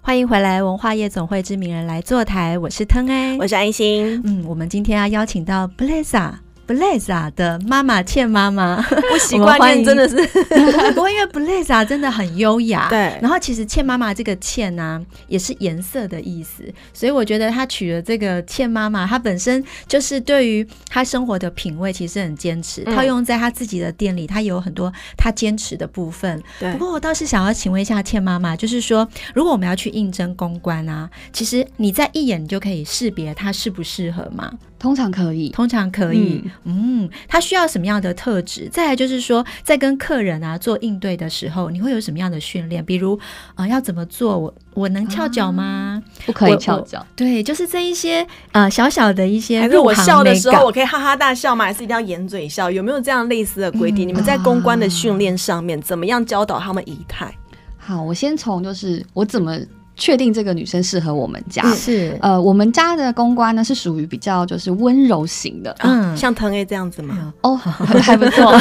[0.02, 4.22] 欢迎回来，文化夜总会之名人来坐台，我是腾哎我是安心。
[4.26, 6.34] 嗯，我们今天要邀请到 Belleza。
[6.72, 8.82] Belleza 的妈妈倩妈妈，
[9.12, 10.16] 不习惯念真的是，
[10.94, 13.18] 不过因为 Belleza 真的很优雅，对。
[13.22, 26.42] 然后其实倩妈妈这个倩呢、啊，也是颜色的意思，所以我觉得她取了这个倩妈妈，她本身就是对于她生活的品味其实很坚持，套、嗯、用在她自己的店里，她有很多她坚持的部分。
[26.60, 26.72] 对。
[26.74, 34.52] 不过我倒是想要请问一下倩妈妈，就是说，如果我们要去应征公关啊，其实你在一眼你就可以识别她适不适合吗？
[34.82, 36.44] 通常可以，通常可以。
[36.64, 38.68] 嗯，他需要什么样的特质？
[38.72, 42.84] 再来就是说，在跟客人啊做应对的时候，你会有什么样的训练？
[42.84, 43.14] 比如
[43.54, 44.40] 啊、呃，要怎么做？
[44.40, 45.64] 我我能翘脚吗？
[45.64, 47.06] 啊、不可以翘脚。
[47.16, 49.62] 对，就是这一些呃小小的一些。
[49.62, 51.66] 还是我笑的时候，我可以哈哈大笑吗？
[51.66, 52.72] 还是一定要掩嘴笑？
[52.72, 54.08] 有没有这样类似的规定？
[54.08, 57.32] 嗯、你们在公关的训练上面，怎么样教导他们仪态？
[57.78, 59.60] 好，我先从就是我怎么。
[59.96, 67.34] 确定这个女生适合我们家是呃，我们家的公关呢是属于比较就是温柔型的，嗯，像腾 A 这样子吗？
[67.44, 68.52] 哦，还不错。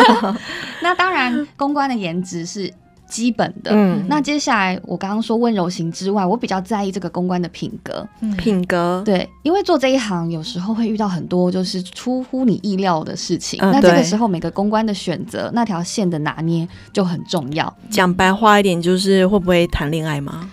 [0.82, 2.72] 那当然，公关的颜值是。
[3.10, 17.76] 基本的，嗯，那接下来我刚刚说温柔型之外，我比较在意这个公关的品格，嗯、品格，对，因为做这一行有时候会遇到很多就是出乎你意料的事情，嗯、那这个时候每个公关的选择那条线的拿捏就很重要。
[17.90, 20.48] 讲白话一点，就是会不会谈恋爱吗？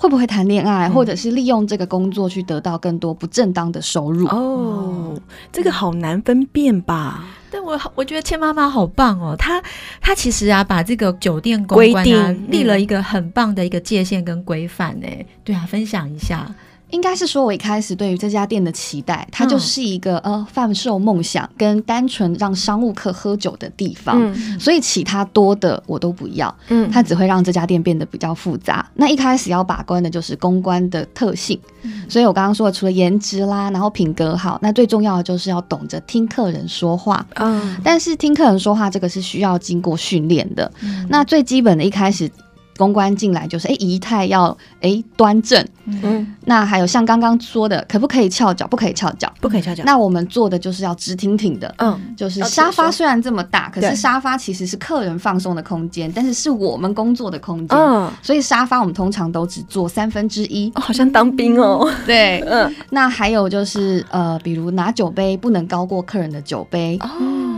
[0.00, 4.28] 会不会谈恋爱，或者是利用这个工作去得到更多不正当的收入？
[4.28, 5.12] 哦，
[5.50, 7.24] 这个好难分辨吧？
[7.50, 9.62] 但我我觉得千妈妈好棒哦，她
[10.00, 15.06] 她其实啊，把这个酒店公关啊定立了一个很棒的一个界限跟规范呢。
[15.44, 16.54] 对啊，分享一下。
[16.90, 26.54] 应该是说，我一开始对于这家店的期待，它就是一个、嗯、呃贩售梦想跟单纯让商务客喝酒的地方，嗯、所以其他多的我都不要。
[26.68, 28.88] 嗯，它只会让这家店变得比较复杂。
[28.94, 37.26] 那一开始要把关的就是公关的特性，嗯、所以我刚刚说的，除了颜值啦，然后品格好，那最重要的就是要懂得听客人说话。
[37.34, 40.70] 嗯，但是听客人说话这个是需要经过训练的。
[40.82, 42.30] 嗯、那最基本的一开始。
[42.78, 48.66] 公关进来就是哎，仪态要哎端正，嗯，那还有像刚刚说的，可不可以翘脚？
[48.68, 49.82] 不可以翘脚，不可以翘脚。
[49.84, 61.90] 那我们做的就是要直挺挺的，嗯，就是沙发虽然这么大，可是沙发其实是客人放松的空间，但是是我们工作的空间，嗯，所以沙发我们通常都只坐三分之一，好像当兵哦。
[62.06, 67.08] 对， 嗯，那还有就是呃，比如拿酒杯不能高过客人的酒杯，哦，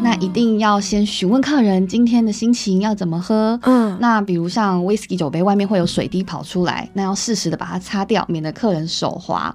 [0.02, 9.54] 那一定要先询问客人今天的心情要怎么喝，嗯，那比如像 whisky 酒杯外面会有水滴跑出来，那要适时的把它擦掉，免得客人手滑。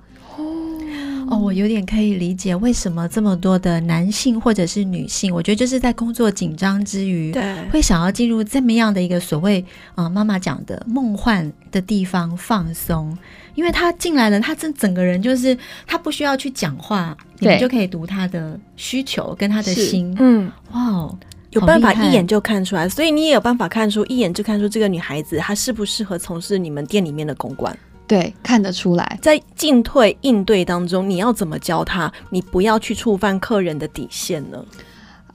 [1.28, 13.18] 哦，我有点可以理解为什么这么多的男性或者是女性，我觉得就是在工作紧张之余，对，会想要进入这么样的一个所谓啊，妈妈讲的梦幻的地方放松，
[13.56, 21.18] 因为他进来了，他这整个人就是他不需要去讲话，你们就可以读他的需求跟他的心，嗯，哇哦。
[21.52, 27.74] 有办法一眼就看出来，所以你也有办法看出一眼就看出这个女孩子她适不适合从事你们店里面的公关。
[28.06, 29.18] 对，看得出来。
[29.22, 32.12] 在进退应对当中，你要怎么教她？
[32.30, 34.62] 你不要去触犯客人的底线呢？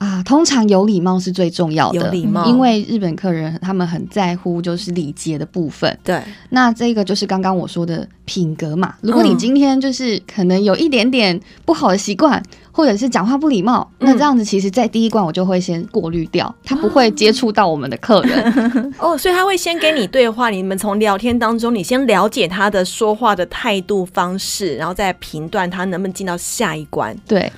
[0.01, 5.95] 啊，通常有礼貌是最重要的，有礼貌，因为日本客人他们很在乎就是礼节的部分。
[6.03, 8.95] 对，那这个就是刚刚我说的品格嘛。
[9.01, 18.93] 如果你今天就是可能有一点点不好的习惯，嗯、或者是讲话不礼貌，嗯、那这样子其实在第一关我就会先过滤掉，他不会接触到我们的客人。
[18.97, 27.15] 哦，所以他会先跟你对话，你们从聊天当中，你先了解他的说话的态度方式，然后再评断他能不能进到下一关。
[27.27, 27.51] 对。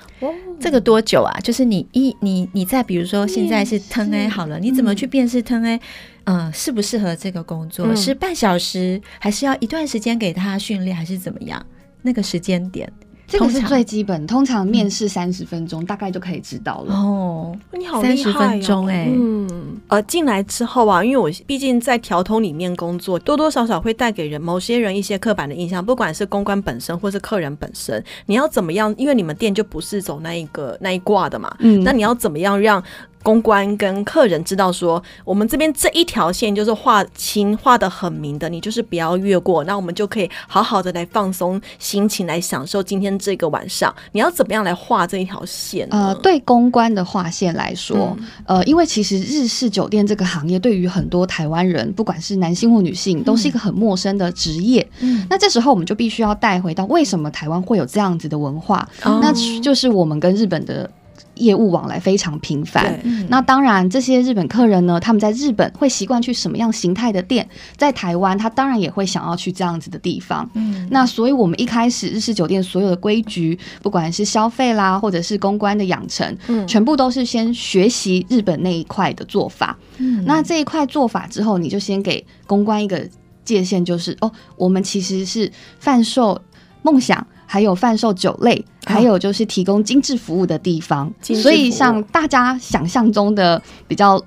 [0.59, 1.39] 这个多久啊？
[1.41, 5.79] 就是你一你你在比如说现在是 turn A 好了，你怎么去辨识 turn A？
[6.25, 7.86] 嗯，适不适合这个工作？
[7.88, 11.65] 嗯、是半小时，还是要一段时间给他训练，还是怎么样？
[12.01, 12.91] 那个时间点。
[13.34, 16.93] 这个是最基本，通常面试三十分钟，嗯、大概就可以知道了。
[16.93, 18.15] 哦，你好厉害哦！
[18.15, 28.93] 三十分钟哎，嗯，呃，进来之后啊，因为我毕竟在调通里面工作，多多少少会带给人某些人一些刻板的印象，不管是公关本身或是客人本身，你要怎么样？
[29.00, 32.84] 因为你们店就不是走那一个那一挂的嘛，嗯，那你要怎么样让？
[33.23, 43.93] 公关跟客人知道说，我们这边这一条线就是划清、划得很明的，你就是不要越过，那我们就可以好好的来放松心情，来享受今天这个晚上。
[44.12, 45.88] 你要怎么样来画这一条线？
[45.89, 54.86] 呃，对公关的划线来说，嗯、呃，因为其实日式酒店这个行业对于很多台湾人，不管是男性或女性，都是一个很陌生的职业。
[54.99, 59.31] 嗯，那这时候我们就必须要带回到为什么台湾会有这样子的文化，嗯、那
[59.62, 60.89] 就是我们跟日本的。
[61.36, 70.48] 业务往来非常频繁，嗯、那当然这些日本客人呢，他们在日本会习惯去什么样形态的店，在台湾他当然也会想要去这样子的地方。
[70.54, 79.78] 嗯，那所以我们一开始日式酒店所有的规矩，不管是消费啦，或者是公关的养成，嗯，全部都是先学习日本那一块的做法。
[79.98, 83.08] 嗯，那这一块做法之后，你就先给公关一个
[83.43, 86.39] 界限，就是哦，我们其实是贩售
[86.84, 87.26] 梦想。
[87.54, 94.20] 还有贩售酒类，还有就是提供精致服务的地方，哦、所以像大家想象中的比较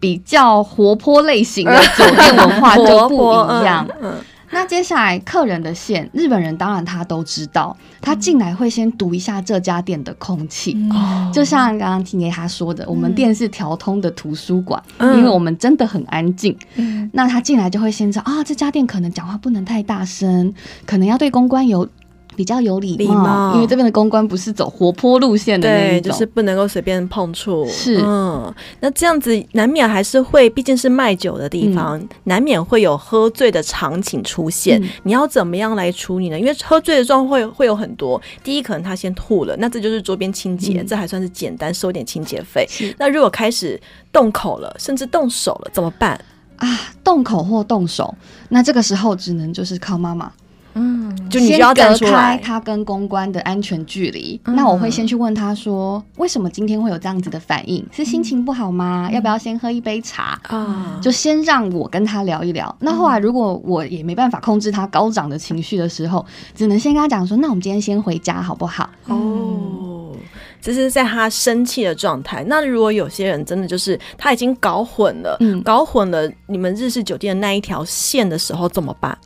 [0.00, 3.86] 比较活泼类型的酒店文化 就不一样。
[4.00, 4.14] 嗯，
[4.52, 16.56] 那接下来客人的线，日本人当然他都知道，他进来会先读一下这家店的空气，嗯、就像刚刚听给他说的，我们店是调通的图书馆，嗯、因为我们真的很安静。
[16.76, 20.54] 嗯，那他进来就会先知道啊，这家店可能讲话不能太大声，
[20.86, 21.86] 可能要对公关有。
[22.34, 27.66] 比较有礼貌，貌因为这边的公关不是走活泼路线的那一种，就是不能够随便碰触。
[27.68, 34.82] 是，嗯，那这样子难免还是会，毕竟是卖酒的地方，嗯、难免会有喝醉的场景出现。
[34.82, 36.38] 嗯、你要怎么样来处理呢？
[36.38, 38.20] 因为喝醉的状况会会有很多。
[38.42, 42.66] 第一，可能他先吐了，那这就是桌边清洁，嗯、这还算是简单，收点清洁费。
[42.98, 46.18] 那如果开始动口了，甚至动手了，怎么办
[46.56, 46.68] 啊？
[47.04, 48.14] 动口或动手，
[48.48, 50.32] 那这个时候只能就是靠妈妈。
[50.74, 54.40] 嗯，就你就要隔开他跟公关的安全距离。
[54.44, 57.84] 嗯、那我会先去问他说，为什么今天会有这样子的反应？
[57.92, 59.08] 是心情不好吗？
[59.10, 60.98] 嗯、要不要先喝一杯茶啊？
[61.02, 62.68] 就先让我跟他聊一聊。
[62.80, 68.88] 嗯、那后来如果我也没办法控制他高涨的情绪的时候，只能先跟他讲说，那我们今天先回家好不好？
[69.06, 70.12] 哦，
[70.60, 72.44] 这是在他生气的状态。
[72.46, 79.16] 那如果有些人真的就是他已经搞混了，嗯、搞混了你们日式酒店的那一条线的时候怎么办？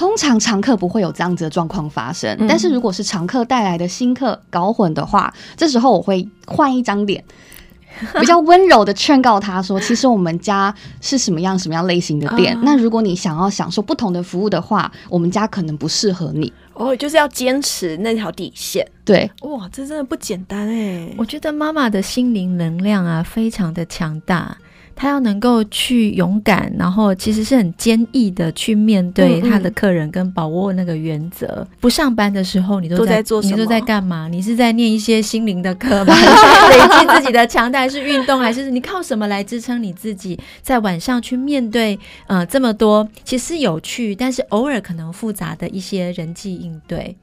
[0.00, 7.22] 通常常客不会有这样子的状况发生，嗯、但是如果是常客带来的新客搞混的话，这时候我会换一张脸，
[8.18, 18.82] 比较温柔的劝告他说：“其实我们家是什么样什么样类型的店，嗯、那如果你想要享受不同的服务的话，我们家可能不适合你。”哦，就是要坚持那条底线。
[19.04, 21.10] 对，哇，这真的不简单哎！
[21.18, 24.56] 我觉得妈妈的心灵能量啊，非常的强大。
[25.00, 31.46] 他要能够去勇敢，然后其实是很坚毅的去面对他的客人，跟把握那个原则。
[31.46, 33.56] 嗯嗯，不上班的时候，你都在，做什么？
[33.56, 34.28] 你都在干嘛？
[34.28, 36.12] 你是在念一些心灵的课吗？
[36.68, 40.38] 累积自己的强大，还是运动，还是你靠什么来支撑你自己？
[40.60, 47.16] 在晚上去面对呃这么多，其实有趣，但是偶尔可能复杂的一些人际应对。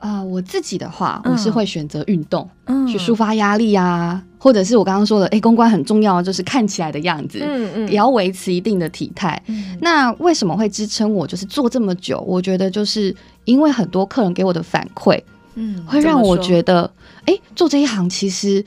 [0.00, 9.42] 啊、呃，我自己的话，我是会选择运动，嗯，去抒发压力啊，或者是我刚刚说的，哎，公关很重要，就是看起来的样子，嗯嗯，也要维持一定的体态。
[9.48, 12.20] 嗯、那为什么会支撑我，就是做这么久？
[12.24, 13.12] 我觉得就是
[13.44, 15.20] 因为很多客人给我的反馈，
[15.56, 16.88] 嗯，会让我觉得，
[17.24, 18.64] 哎，做这一行其实。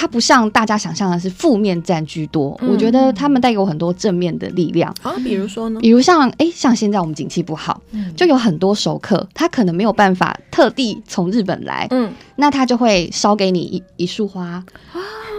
[0.00, 4.90] 它不像大家想象的是负面占居多，嗯、我觉得他们带给我很多正面的力量。
[5.02, 14.64] 啊，比如说呢，比如像哎、欸，像现在我们景气不好，嗯、就有很多熟客，他可能没有办法特地从日本来，嗯，那他就会烧给你一一束花，啊、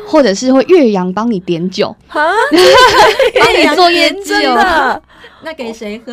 [0.06, 2.22] 或者是会岳阳帮你点酒， 帮
[3.60, 4.36] 你做烟酒。
[5.44, 6.12] 那给谁喝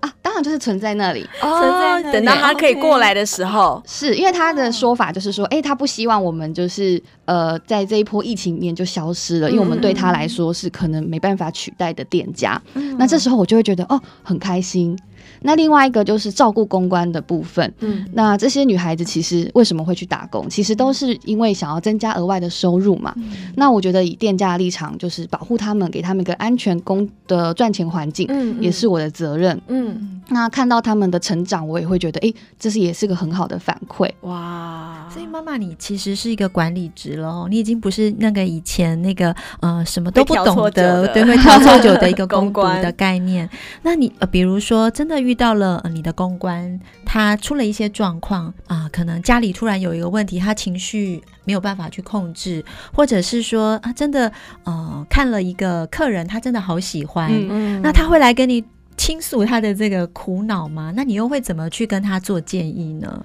[0.00, 0.12] 啊？
[0.22, 1.58] 当然就是存在那里哦。
[1.60, 12.60] 存在那里，等到他可以过来的时候，是因为他的说法就是说，哎、欸，他不希望我们就是呃，在这一波疫情里面就消失了，嗯、因为我们对他来说是可能没办法取代的店家。
[12.74, 14.98] 嗯、那这时候我就会觉得哦，很开心。
[15.42, 20.48] 那另外一个就是照顾公关的部分，嗯，那这些女孩子其实为什么会去打工？
[20.48, 23.12] 其实都是因为想要增加额外的收入嘛。
[23.16, 30.16] 嗯、那我觉得以店家的立场，就是保护他们，给他们一个安全工的赚钱环境，嗯，也是我的责任，嗯。
[30.32, 34.08] 那看到他们的成长，我也会觉得，哎、欸，这是也是个很好的反馈。
[34.20, 43.50] 哇，所以妈妈，你其实是一个管理职了，你已经不是那个以前那个呃什么都不懂得，对，会挑错酒的一个 公关的概念。
[43.82, 54.30] 那你呃，比如说真的遇到了、呃、你的公关，他出了一些状况啊、呃，可能家里突然有一个问题，他情绪没有办法去控制，或者是说啊，真的
[54.64, 58.64] 呃看了一个客人，他真的好喜欢，嗯嗯，那他会来跟你
[58.96, 60.92] 倾诉他的这个苦恼吗？
[60.94, 63.24] 那你又会怎么去跟他做建议呢？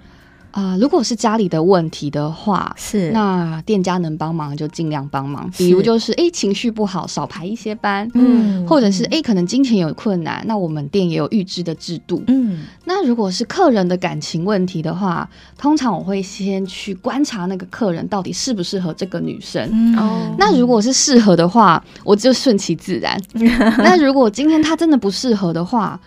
[0.55, 5.51] 啊、呃，如果是家里的问题的话，是那店家能帮忙就尽量帮忙。
[5.57, 12.63] 比如就是哎情绪不好，少排一些班，嗯，或者是哎可能金钱有困难，那我们店也有预支的制度，嗯。
[12.85, 19.61] 那如果是客人的感情问题的话，通常我会先去观察那个客人到底适不适合这个女生。
[19.97, 23.19] 哦、嗯，那如果是适合的话，我就顺其自然。
[23.79, 25.99] 那如果今天他真的不适合的话，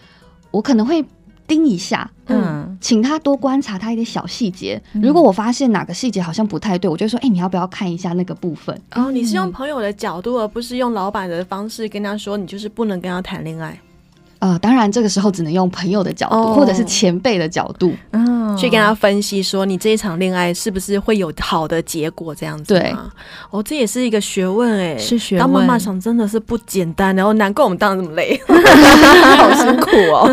[0.51, 1.05] 我可能会。
[1.49, 4.81] 盯一下，嗯，请他多观察他一点小细节。
[4.93, 8.79] 嗯、如果我发现哪个细节好像不太对，我就说，哎、欸，你要不要看一下那个部分？
[8.95, 13.81] 哦，你是用朋友的角度，而不是用老板的方式跟他说，你就是不能跟他谈恋爱。
[14.41, 22.75] 呃，当然这个时候只能用朋友的角度，哦、或者是前辈的角度，嗯，去跟他分析说，你这一场恋爱是不是会有好的结果这样子？
[22.75, 22.95] 对，
[23.51, 25.41] 哦，这也是一个学问哎，是学问。
[25.41, 28.41] 当妈妈想真的是不简单，然后难怪我们当的这么累
[29.37, 30.33] 好辛苦哦。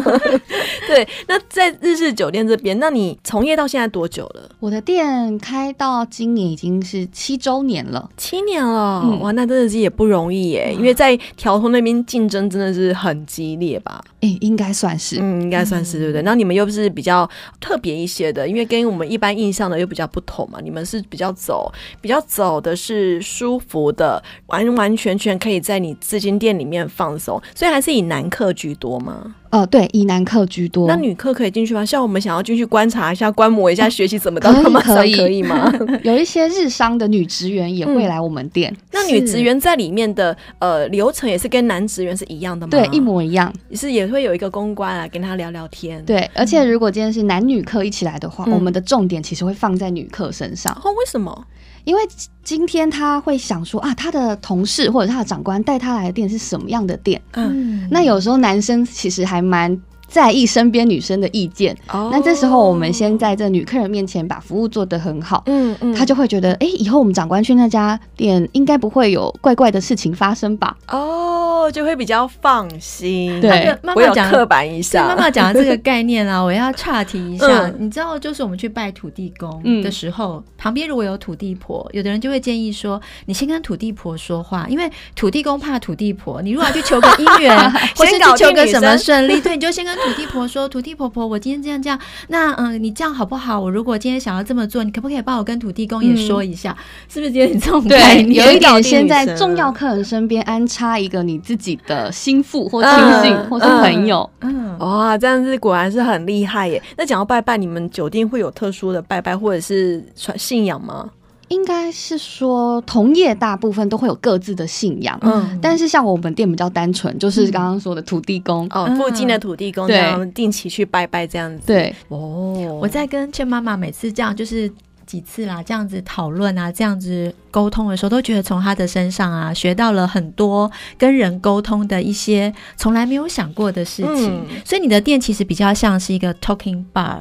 [0.87, 4.49] 对，那在日式酒店这边，那你从业到现在多久了？
[4.59, 13.94] 我的店开到今年已经是七周年了，七年了，嗯、哇，那真的是也不容易耶，嗯、因为在条通那边竞争真的是很激烈吧？
[14.21, 16.21] 哎、欸，应该算是，嗯，应该算是，对不对？
[16.21, 17.29] 那、嗯、你们又不是比较
[17.59, 20.59] 特别一些的，因为跟我们一般印象的又比较不同嘛。
[20.61, 21.71] 你们是比较走，
[22.01, 29.35] 比较走的是舒服的，完完全全可以在你资金店里面放松，所以还是以男客居多吗？
[29.55, 30.85] 呃，对，以男客居多。
[30.85, 31.85] 那女客可以进去吗？
[31.85, 35.71] 像我们想要进去观察一下、观摩一下、学习怎么当妈妈桑，可以吗？
[36.03, 38.69] 有一些日商的女职员也会来我们店。
[38.73, 42.71] 嗯、那女职员在里面的呃流程也是跟男职员是一样的吗？
[42.71, 43.53] 对，一模一样。
[43.71, 46.03] 是也会有一个公关啊，跟他聊聊天。
[46.03, 50.73] 对，而且如果今天是男女客一起来的话，嗯、我们的重点其实会放在女客身上。
[50.83, 51.45] 哦，为什么？
[51.85, 52.01] 因为
[52.43, 57.21] 今天他会想说啊，他的同事或者他的长官带他来的店是什么样的店？
[57.33, 59.75] 嗯，那有时候男生其实还蛮。
[60.15, 70.77] 在意身边女生的意见，oh, 那这时候我们先在这女客人面前把服务做得很好，嗯嗯，她就会觉得，哎、欸，以后我们长官去那家店应该不会有怪怪的事情发生吧？
[70.87, 73.41] 哦，oh, 就会比较放心。
[73.41, 77.45] 对，妈妈讲刻板一下，妈妈讲的这个概念啊，我要岔题一下。
[77.67, 86.41] 嗯、你知道，就是我们去拜土地公的时候，嗯、旁边如果有土地婆，有的人就会建议说，你先跟土地婆说话，因为土地公怕土地婆。
[86.41, 93.59] 你如果要去求个姻缘， 或是去求个什么顺利，对，你就先跟土地婆说：“土地婆婆，我今天这样这样，那嗯，你这样好不好？
[93.59, 96.75] 我如果今天想要这么做，你可不可以帮我跟土地公也说一下？
[96.77, 98.45] 嗯、是不是有点这种概念？
[98.45, 102.91] 有一点，先在重要客人身边安插一个你自己的心腹或亲
[103.23, 104.29] 信、嗯、或是朋友。
[104.41, 106.81] 嗯，哇，这样子果然是很厉害耶。
[106.97, 111.09] 那讲到拜拜，你们酒店会有特殊的拜拜或者是传信仰吗？”
[111.47, 121.63] 应该是说同业大部分都会有各自的信仰，嗯，但是像我们店比较单纯，就是刚刚说的土地公、嗯、哦，附近的土地公这样定期去拜拜这样子。
[121.67, 124.71] 对，哦，我在跟倩妈妈每次这样就是。
[125.05, 134.33] 几次啦，这样子讨论啊，这样子沟通的时候，都觉得从她的身上啊，学到了很多跟人沟通的一些从来没有想过的事情。
[134.33, 137.19] 嗯、所以你的店其实比较像是一个 talking bar，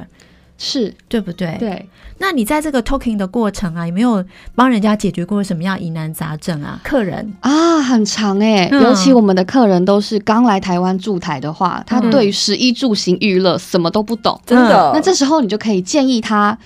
[0.57, 1.55] 是对不对？
[1.59, 1.89] 对。
[2.17, 4.23] 那你在这个 talking 的过程啊，有没有
[4.55, 6.79] 帮人家解决过什么样疑难杂症啊？
[6.83, 14.91] 客人啊，很长哎、欸，嗯、尤其我们的客人都是刚来台湾驻台的话，他对于食衣住行娱乐什么都不懂，真的。
[14.93, 16.57] 那这时候你就可以建议他。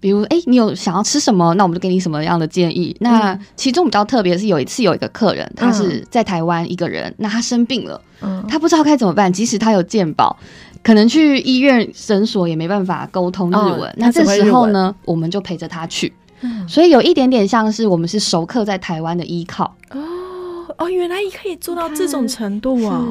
[0.00, 1.54] 比如，哎、欸，你有想要吃什么？
[1.54, 2.94] 那我们就给你什么样的建议。
[3.00, 9.32] 那其中比较特别的是，有一次有一个客人，他是在台湾一个人，嗯、那他生病了，嗯、他不知道该怎么办。
[9.32, 10.38] 即使他有健保，
[10.84, 13.82] 可能去医院诊所也没办法沟通日文。
[13.82, 16.12] 哦、那这时候呢，我们就陪着他去。
[16.42, 19.74] 嗯、所以有一点点像是我们是熟客在台湾的依靠。
[19.90, 20.00] 哦
[20.76, 23.06] 哦，原来可以做到这种程度啊！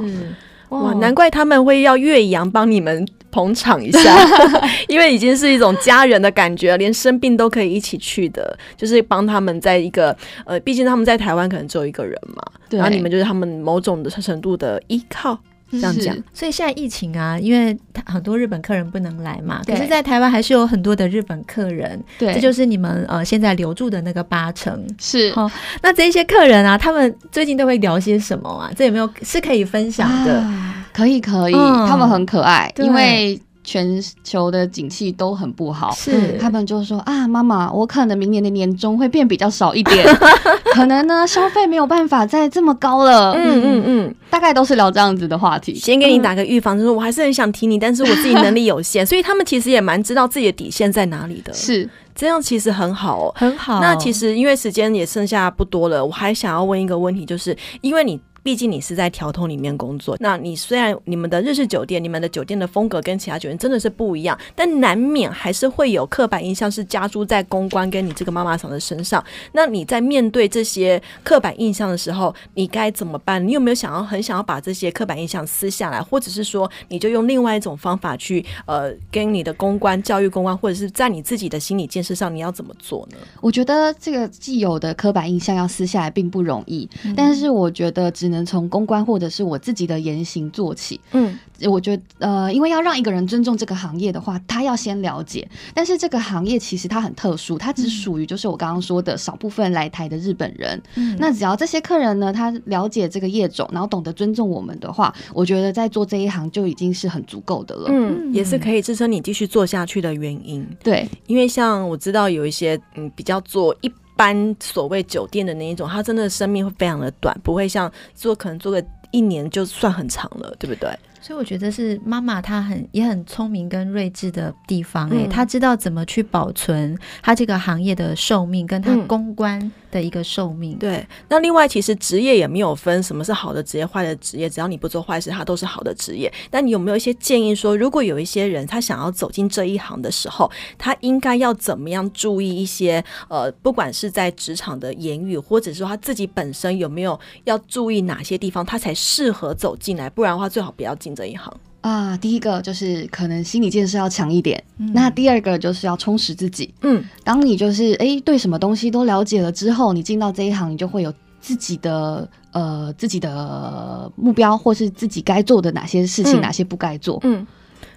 [0.69, 4.17] 哇，难怪他们会要岳阳帮你们捧场一下，
[4.89, 10.15] 因为已经是一种家人的感觉，连生病都可以一起去的，就是帮他们在一个
[10.45, 15.39] 呃，毕竟他们在台湾可能只有一个人嘛，然后你们就是他们某种的程度的依靠。
[15.79, 25.31] 这样讲，所以现在疫情啊，因为很多日本客人不能来嘛，可是，在台湾还是有很多的日本客人，对，这就是你们呃现在留住的那个八成是。
[25.33, 25.49] 好，
[25.81, 28.71] 那这些客人啊，他们最近都会聊些什么啊？
[28.75, 30.39] 这有没有是可以分享的？
[30.39, 33.39] 啊、可以，可以，嗯、他们很可爱，因为。
[33.63, 40.05] 全球的景气都很不好，是他们就说啊，妈妈，我可能明年的年终会变比较少一点，
[40.73, 43.33] 可能呢消费没有办法再这么高了。
[43.33, 45.73] 嗯嗯嗯，嗯大概都是聊这样子的话题。
[45.75, 51.53] 先给你打个预防，就是我还是很想提你，但是我自己能力有限， 所以他们其实也蛮知道自己的底线在哪里的。
[51.53, 53.79] 是这样，其实很好，很好。
[53.79, 58.19] 那其实因为时间也剩下不多了，我还想要问一个问题，就是因为你。
[58.43, 69.23] 毕竟你是在条通里面工作，那你虽然你们的日式酒店、你们的酒店的风格跟其他酒店真的是不一样，但难免还是会有刻板印象是加诸在公关跟你这个妈妈桑的身上。
[69.53, 73.47] 那你在面对这些刻板印象的时候，你该怎么办？
[73.47, 83.17] 你有没有想要很想要把这些刻板印象撕下来，或者是说你就用另外一种方法去呃跟你的公关教育公关，或者是在你自己的心理建设上，你要怎么做呢？
[83.39, 88.32] 我觉得这个既有的刻板印象要撕下来并不容易，但是我觉得只。
[88.33, 90.99] 能从公关或者是我自己的言行做起。
[91.13, 95.47] 嗯，我觉得呃，因为要让一个人尊重这个行业的话，他要先了解。
[95.73, 100.81] 但是这个行业其实它很特殊，它只属于就是我刚刚说的少部分来台的日本人。
[100.95, 107.89] 嗯，那只要这些客人呢，他了解这个业种，然后懂得尊重我们的话，我觉得在做这一行就已经是很足够的了。
[107.89, 110.67] 嗯，也是可以支撑你继续做下去的原因。
[110.83, 113.91] 对，因为像我知道有一些嗯比较做一。
[114.15, 120.89] 般所谓酒店的那一种，它真的生命会非常的短，不会像做可能做个一年就算很长了，对不对？
[121.25, 130.73] 所以我觉得是妈妈她很也很聪明跟睿智的地方哎、欸，她、嗯、知道怎么去保存她这个行业的寿命，跟她公关的一个寿命。
[130.73, 136.29] 嗯、对，那另外其实职业也没有分什么是好的职业、坏的职业，只要你不做坏事，它都是好的职业。
[136.51, 150.09] 那你有没有一些建议说，如果有一些人他想要走进这一行的时候，他应该要怎么样注意一些呃，不管是在职场的言语，或者说他自己本身有没有要注意哪些地方，他才适合走进来？
[150.09, 151.12] 不然的话，最好不要进。
[151.15, 156.73] 这一行啊，第一个就是可能心理建设要强一点，嗯、那第二个就是要充实自己。
[156.81, 167.19] 嗯，当你就是哎对什么东西都了解了之后，你进到这一行，你就会有自己的呃自己的目标，或是自己该做的哪些事情，嗯、哪些不该做。
[167.23, 167.45] 嗯。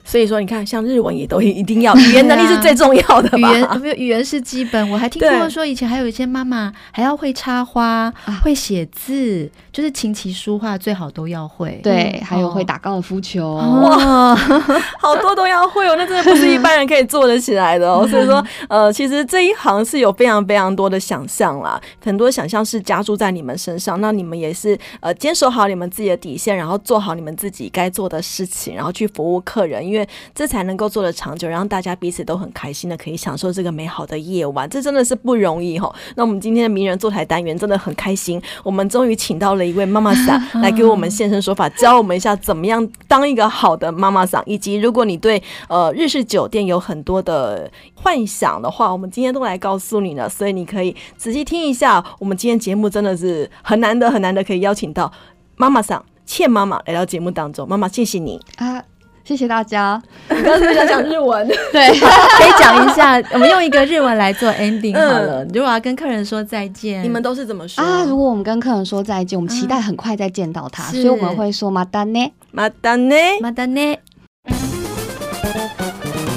[0.06, 3.28] 所以说，你看，像日文也都一定要，语言能力是最重要的。
[3.36, 3.94] 语言有没有？
[3.96, 4.88] 语言是基本。
[4.88, 11.80] 我还听过说，以前还有一些妈妈还要会插花、会写字，就是琴棋书画最好都要会。
[11.82, 14.32] 对，还有会打高尔夫球，哇，
[15.00, 15.96] 好多都要会哦。
[15.98, 18.06] 那真的不是一般人可以做得起来的哦。
[18.06, 24.00] 所以说，呃，其实这一行是有非常非常多的想象啦，很多想象是加注在你们身上。
[24.00, 29.95] 那你们也是呃，坚守好你们自己的底线，然后做好你们自己该做的事情，然后去服务客人，因为。
[29.96, 35.90] 因为这才能够做得长久，让大家彼此都很开心的可以享受这个美好的夜晚，这真的是不容易哈。
[36.16, 52.04] 那我们今天的名人坐台单元真的很开心，我们终于请到了一位妈妈桑 来给我们现身说法，教我们一下怎么样当一个好的妈妈桑，以及如果你对呃日式酒店有很多的幻想的话，我们今天都来告诉你了，所以你可以仔细听一下。
[52.18, 55.10] 我们今天节目真的是很难得很难得可以邀请到
[55.56, 58.95] 妈妈桑倩妈妈来到节目当中，妈妈谢谢你啊。
[59.25, 60.01] 谢谢大家。
[60.29, 63.21] 你刚才想讲日文， 对，可以讲一下。
[63.31, 65.45] 我们用一个日文来做 ending 好了。
[65.53, 68.03] 如果要跟客人说再见，你们都是怎么说啊？
[68.05, 73.99] 如果我们跟客人说再见，我们期待很快再见到他，所以我们会说またね，またね，またね。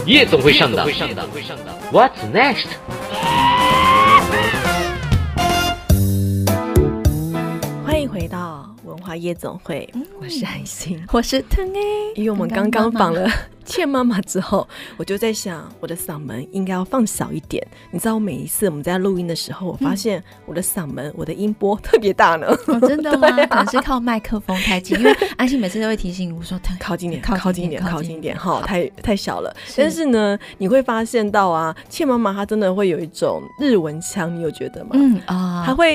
[0.07, 0.87] 夜总会上档，
[1.91, 2.67] What's next？
[9.16, 9.88] 夜总会，
[10.22, 12.14] 我是安心，我是腾 A。
[12.16, 13.30] 因为我们刚刚访了
[13.66, 17.66] 倩 妈妈之后，我就在想，我的嗓门应该要放小一点。
[17.92, 22.48] 你知道，每一次我们在录音的时候，我发现我的嗓门、我的音波特别大呢。
[22.68, 23.30] 哦，真的吗？
[23.48, 34.92] 可能是靠麦克风太近，因为 安心每次都会提醒我说：“靠近点，靠近点，靠近一点，哈，太太小了。”但是呢，你会发现到啊，倩妈妈她真的会有一种日文腔，你有觉得吗？
[34.94, 35.94] 嗯啊，她会，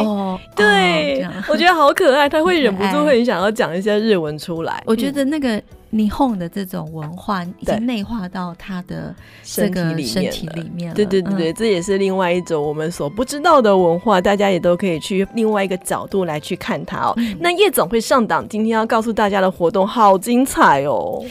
[0.54, 4.82] 对，我觉得好可爱，她会忍不住会很想要讲一些日文出来。
[4.86, 5.62] 我觉得那个。
[5.94, 10.94] 霓虹的这种文化已经内化到他的这个身体里面了。
[10.96, 17.14] 对对对对，嗯、这也是另外一种我们所不知道的文化，大家也都可以去另外一个角度来去看它哦。
[17.18, 21.24] 嗯、那夜总会上档，今天要告诉大家的活动好精彩哦。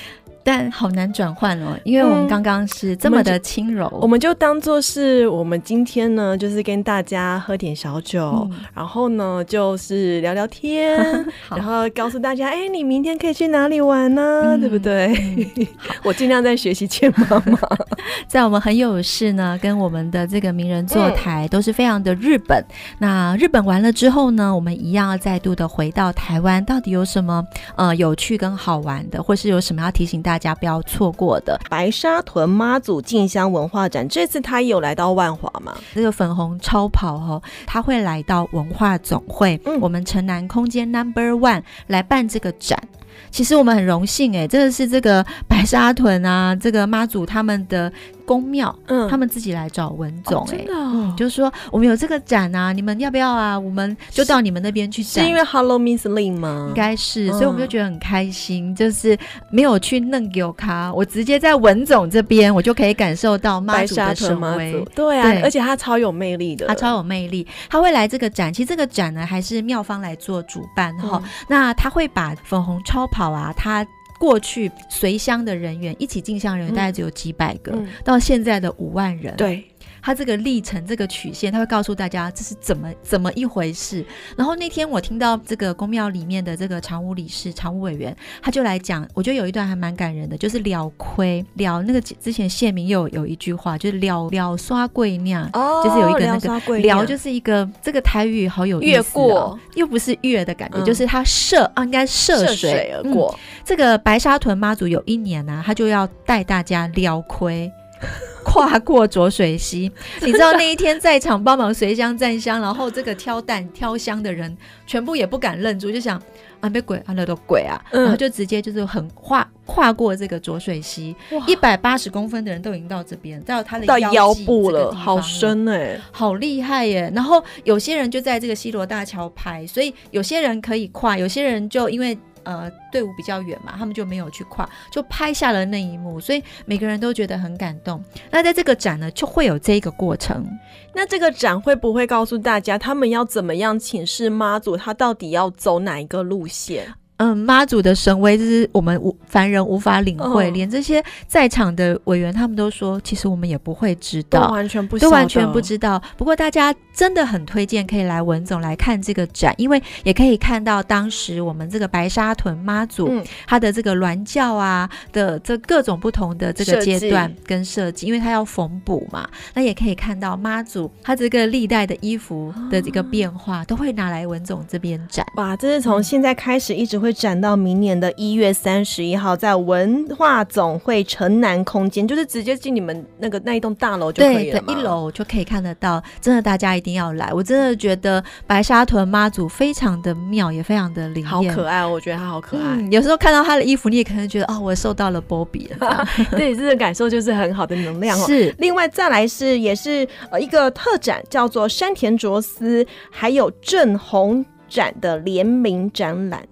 [0.44, 11.00] 但好难转换哦，因为我们刚刚是这么的轻柔，嗯、我们就当做是我们今天呢，就是跟大家喝点小酒，嗯、然后呢，就是聊聊天，
[11.50, 15.14] 然后告诉大家，哎、欸，你明天可以去哪里玩呢、对不对？
[15.56, 15.68] 嗯、
[16.04, 17.58] 我尽量在学习倩妈妈，
[18.28, 22.60] 在我们很有事呢，跟我们的这个名人坐台都是非常的日本。
[22.60, 27.42] 嗯、那日本完了之后呢，我们一样要再度的回到台湾，到底有什么
[27.78, 30.33] 呃有趣跟好玩的，或是有什么要提醒大家？
[30.34, 35.78] 大家不要错过的白沙屯妈祖进香文化展，这次他有来到万华吗？
[35.94, 42.82] 这个粉红超跑哦，他会来到文化总会，嗯、我们城南空间 Number One 来办这个展。
[43.30, 47.94] 其实我们很荣幸哎，这个是这个白沙屯啊，这个妈祖他们的。
[48.26, 53.58] 宫庙，嗯，他们自己来找文总，哎，真的，嗯，就是说我们有这个展啊，你们要不要啊？
[53.58, 55.24] 我们就到你们那边去展。
[55.24, 56.66] 是因为 Hello Miss Lin 吗？
[56.70, 59.18] 应该是，所以我们就觉得很开心，就是
[59.52, 64.84] 没有去弄给我卡，我直接在文总这边，我就可以感受到妈祖的神威。
[64.96, 68.54] 对啊，而且他超有魅力的，他超有魅力，他会来这个展。
[68.54, 71.22] 其实这个展呢，还是庙方来做主办哈。
[71.48, 73.86] 那他会把粉红超跑啊，他。
[74.24, 79.36] 过去随乡的人员一起进乡人员大概只有几百个，到现在的五万人。
[79.36, 79.62] 对。
[80.06, 84.06] 他这个历程，这个曲线，他会告诉大家这是怎么怎么一回事。
[84.36, 103.40] 然后那天我听到这个宫庙里面的这个常务理事、常务委员，他就来讲，我觉得有一段还蛮感人的，就是了亏了那个之前谢明又有，有一句话，就是了了刷贵酿，哦、就是有一个那个了，就是一个这个台语好有意思、哦，越过又不是越的感觉，嗯、就是他涉啊，应该涉水，水而过、嗯。
[103.64, 107.72] 这个白沙屯妈祖有一年呢、啊，他就要带大家了亏。
[108.44, 109.90] 跨过浊水溪，
[110.22, 116.22] 你知道那一天在场帮忙随香站香，然后这个挑担挑香的人全部也不敢愣住，就想
[116.60, 121.16] 啊被鬼啊那都鬼啊，然后就直接就是很跨跨过这个浊水溪，
[121.48, 127.10] 一百八十公分的人都已经到这边，到他的腰到腰部了，好深哎、欸，好厉害耶！
[127.16, 132.18] 然后有些人就在这个西罗大桥拍，所以有些人可以跨，有些人就因为。
[132.44, 138.04] 呃，队伍比较远嘛，他们就没有去跨，就拍下了那一幕，所以每个人都觉得很感动。
[138.30, 140.46] 那在这个展呢，就会有这个过程。
[140.94, 146.94] 那这个展会不会告诉大家，他们要怎么样请示妈祖，他到底要走哪一个路线？
[147.24, 156.02] 嗯，妈祖的神威就是我们无凡人无法领会，连这些在场的委员他们都说，其实我们也不会知道，完全不，都完全不知道。
[156.18, 163.10] 不过大家真的很推荐可以来文总来看这个展，因为也可以看到当时我们这个白沙屯妈祖
[163.48, 175.26] 他的这个銮轿啊的这各种不同的这个阶段跟设计，因为他要缝补嘛，那也可以看到妈祖他这个历代的衣服的这个变化，都会拿来文总这边展。
[175.38, 177.24] 哇，这是从现在开始一直会。
[177.24, 184.60] 展到明年的一月三十一号，在文化总会城南空间，就是直接进你们那个那一栋大楼就可以了。
[184.60, 186.04] 对，一楼就可以看得到。
[186.20, 187.32] 真的，大家一定要来。
[187.32, 191.82] 我真的觉得白沙屯妈祖非常的妙，也非常的灵验，好可爱。
[191.82, 192.64] 哦我觉得她好可爱。
[192.66, 196.06] 嗯，有时候看到她的衣服，你也可能觉得哦，我受到了波比了。
[196.32, 198.26] 对，这个感受就是很好的能量哦。
[198.26, 198.54] 是。
[198.58, 206.44] 另外再来是也是呃一个特展，叫做山田卓司还有正红展的联名展览。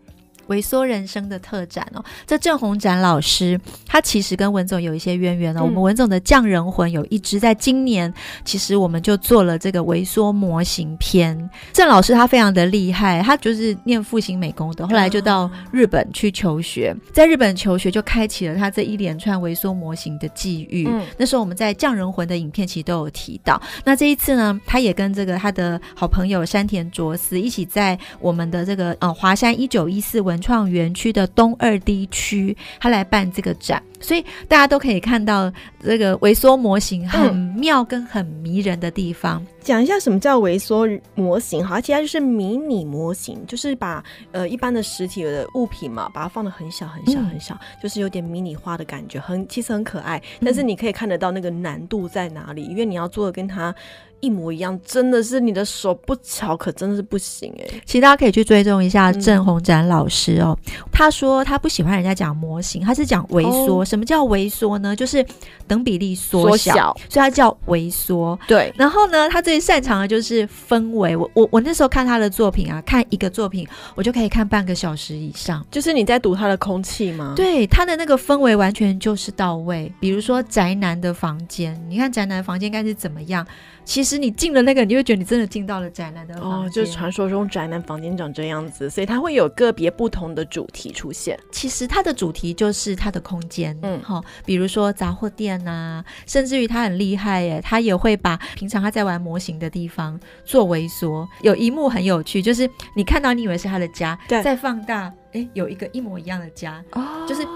[0.52, 2.04] 微缩人生的特展哦。
[2.28, 5.62] 这郑宏展老师，他其实跟文总有一些渊源哦。
[5.62, 11.50] 嗯、我们文总的匠人魂有一支，在今年其实我们就做了这个微缩模型篇。
[11.72, 20.86] 郑老师他非常的厉害，他就是念复兴美工的，后来就到日本去求学，在日本求学就开启了他这一连串微缩模型的际遇。
[20.90, 23.62] 嗯、那时候我们在匠人魂的影片其实都有提到。
[23.86, 35.52] 那这一次呢，他也跟这个他的好朋友山田卓司一起在我们的这个呃华山一九一四文创园区的东二 D 区，他来办这个展，所以大家都可以看到
[35.84, 39.46] 这个微缩模型很妙跟很迷人的地方。
[39.62, 50.22] 讲、嗯、一下什么叫微缩模型哈，其实它就是迷你模型，就是把呃一般的实体的物品嘛，把它放的很小很小很小，嗯、就是有点迷你化的感觉，很其实很可爱。
[50.42, 53.74] 但是你可以看得到那个难度在哪里，因为你要做的跟它。
[54.22, 57.82] 一模一样，真的是你的手不巧，可真的是不行哎、欸。
[57.86, 60.58] 其实大家可以去追踪一下郑宏展老师哦。
[60.68, 63.82] 嗯、他说他不喜欢人家讲模型，他是讲微缩。
[63.82, 64.96] 哦、什么叫微缩呢？
[64.96, 65.26] 就是
[65.68, 68.38] 等比例缩小，小所以他叫微缩。
[68.48, 68.72] 对。
[68.78, 71.16] 然后呢，他最擅长的就是氛围。
[71.16, 75.66] 我我我那时候看他的作品啊，看一个作品，我就可以看半个小时以上。
[75.72, 77.34] 就是你在读他的空气吗？
[77.36, 79.92] 对，他的那个氛围完全就是到位。
[80.00, 83.46] 比如说宅男的房间，你看宅男的房间应该是怎么样？
[83.84, 91.38] 其实你进了那个，你就会觉得你真的进到了宅男的哦，就是传说中宅男房间长这样子，所以它会有个别不同的主题出现。
[91.52, 101.28] 其实它的主题就是它的空间，嗯，好，比如说杂货店呐、啊，甚至于他很厉害耶，他也会把平常他在玩模型的地方做微缩。
[101.42, 107.48] 有一幕很有趣，就是你看到你以为是他的家，对，再放大，哎，有一个一模一样的家，哦，就是。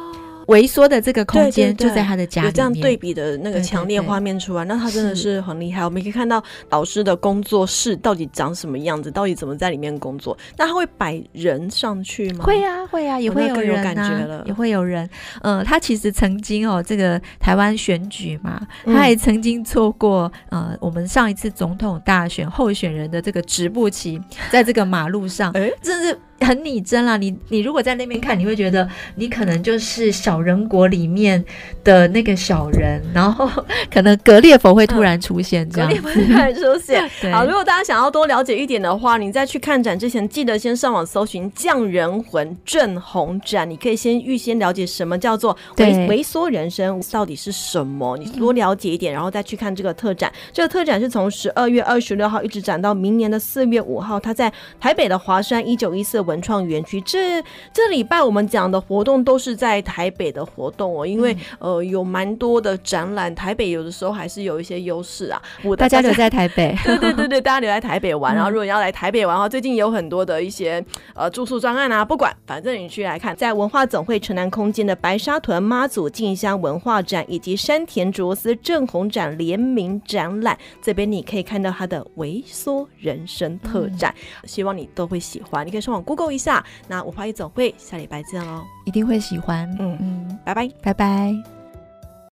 [0.47, 5.83] 微缩的这个空间就在他的家里面，有这样对比的那个强烈画面出来，那他真的是很厉害。
[5.83, 10.37] 我们可以看到老师的工作室到底长什么样子，到底怎么在里面工作。
[10.57, 12.45] 那他会摆人上去吗？
[12.45, 15.09] 会啊，会啊，也会有人、啊、有感觉了，也会有人。
[15.41, 24.21] 嗯、呃，他其实曾经哦，这个台湾选举嘛，他也曾经错过呃，我们上一次总统大选候选人的这个直步棋，
[24.51, 26.17] 在这个马路上，哎，真是。
[26.41, 31.43] 很拟真啦，你你如果在那边看，你会觉得你可能就是小人国里面
[31.83, 33.49] 的那个小人，然后
[33.91, 37.09] 可能格列佛会突然出现这样，格列佛突然出现。
[37.31, 50.31] 好，如果大家想要多了解一点的话，你在去看展之前，记得先上网搜寻“匠人魂正红展”，你可以先预先了解什么叫做微微缩人生到底是什么，你多了解一点，然后再去看这个特展。
[50.51, 57.41] 这个特展是从十二月二十六号一直展到明年的四月五号，它在台北的华山一九一四文创园区，这
[57.73, 65.41] 这礼拜我们讲的活动都是在台北的活动哦，因为、嗯、呃有蛮多的展览，台北有的时候还是有一些优势啊。
[65.63, 68.33] 我大家留在台北， 对对对对，大家留在台北玩。
[68.33, 85.65] 嗯、然后如果你要来台北玩的话，最近有很多的一些呃住宿专案啊，不管反正你去来看，在文化总会城南空间的白沙屯妈祖进香文化展以及山田卓司正红展联名展览，这边你可以看到他的微缩人生特展，嗯、希望你都会喜欢。
[85.65, 89.69] 你可以上网 Google 一下，那文化夜总会下礼拜见喽，一定会喜欢。
[89.79, 91.64] 嗯嗯，拜拜，拜拜。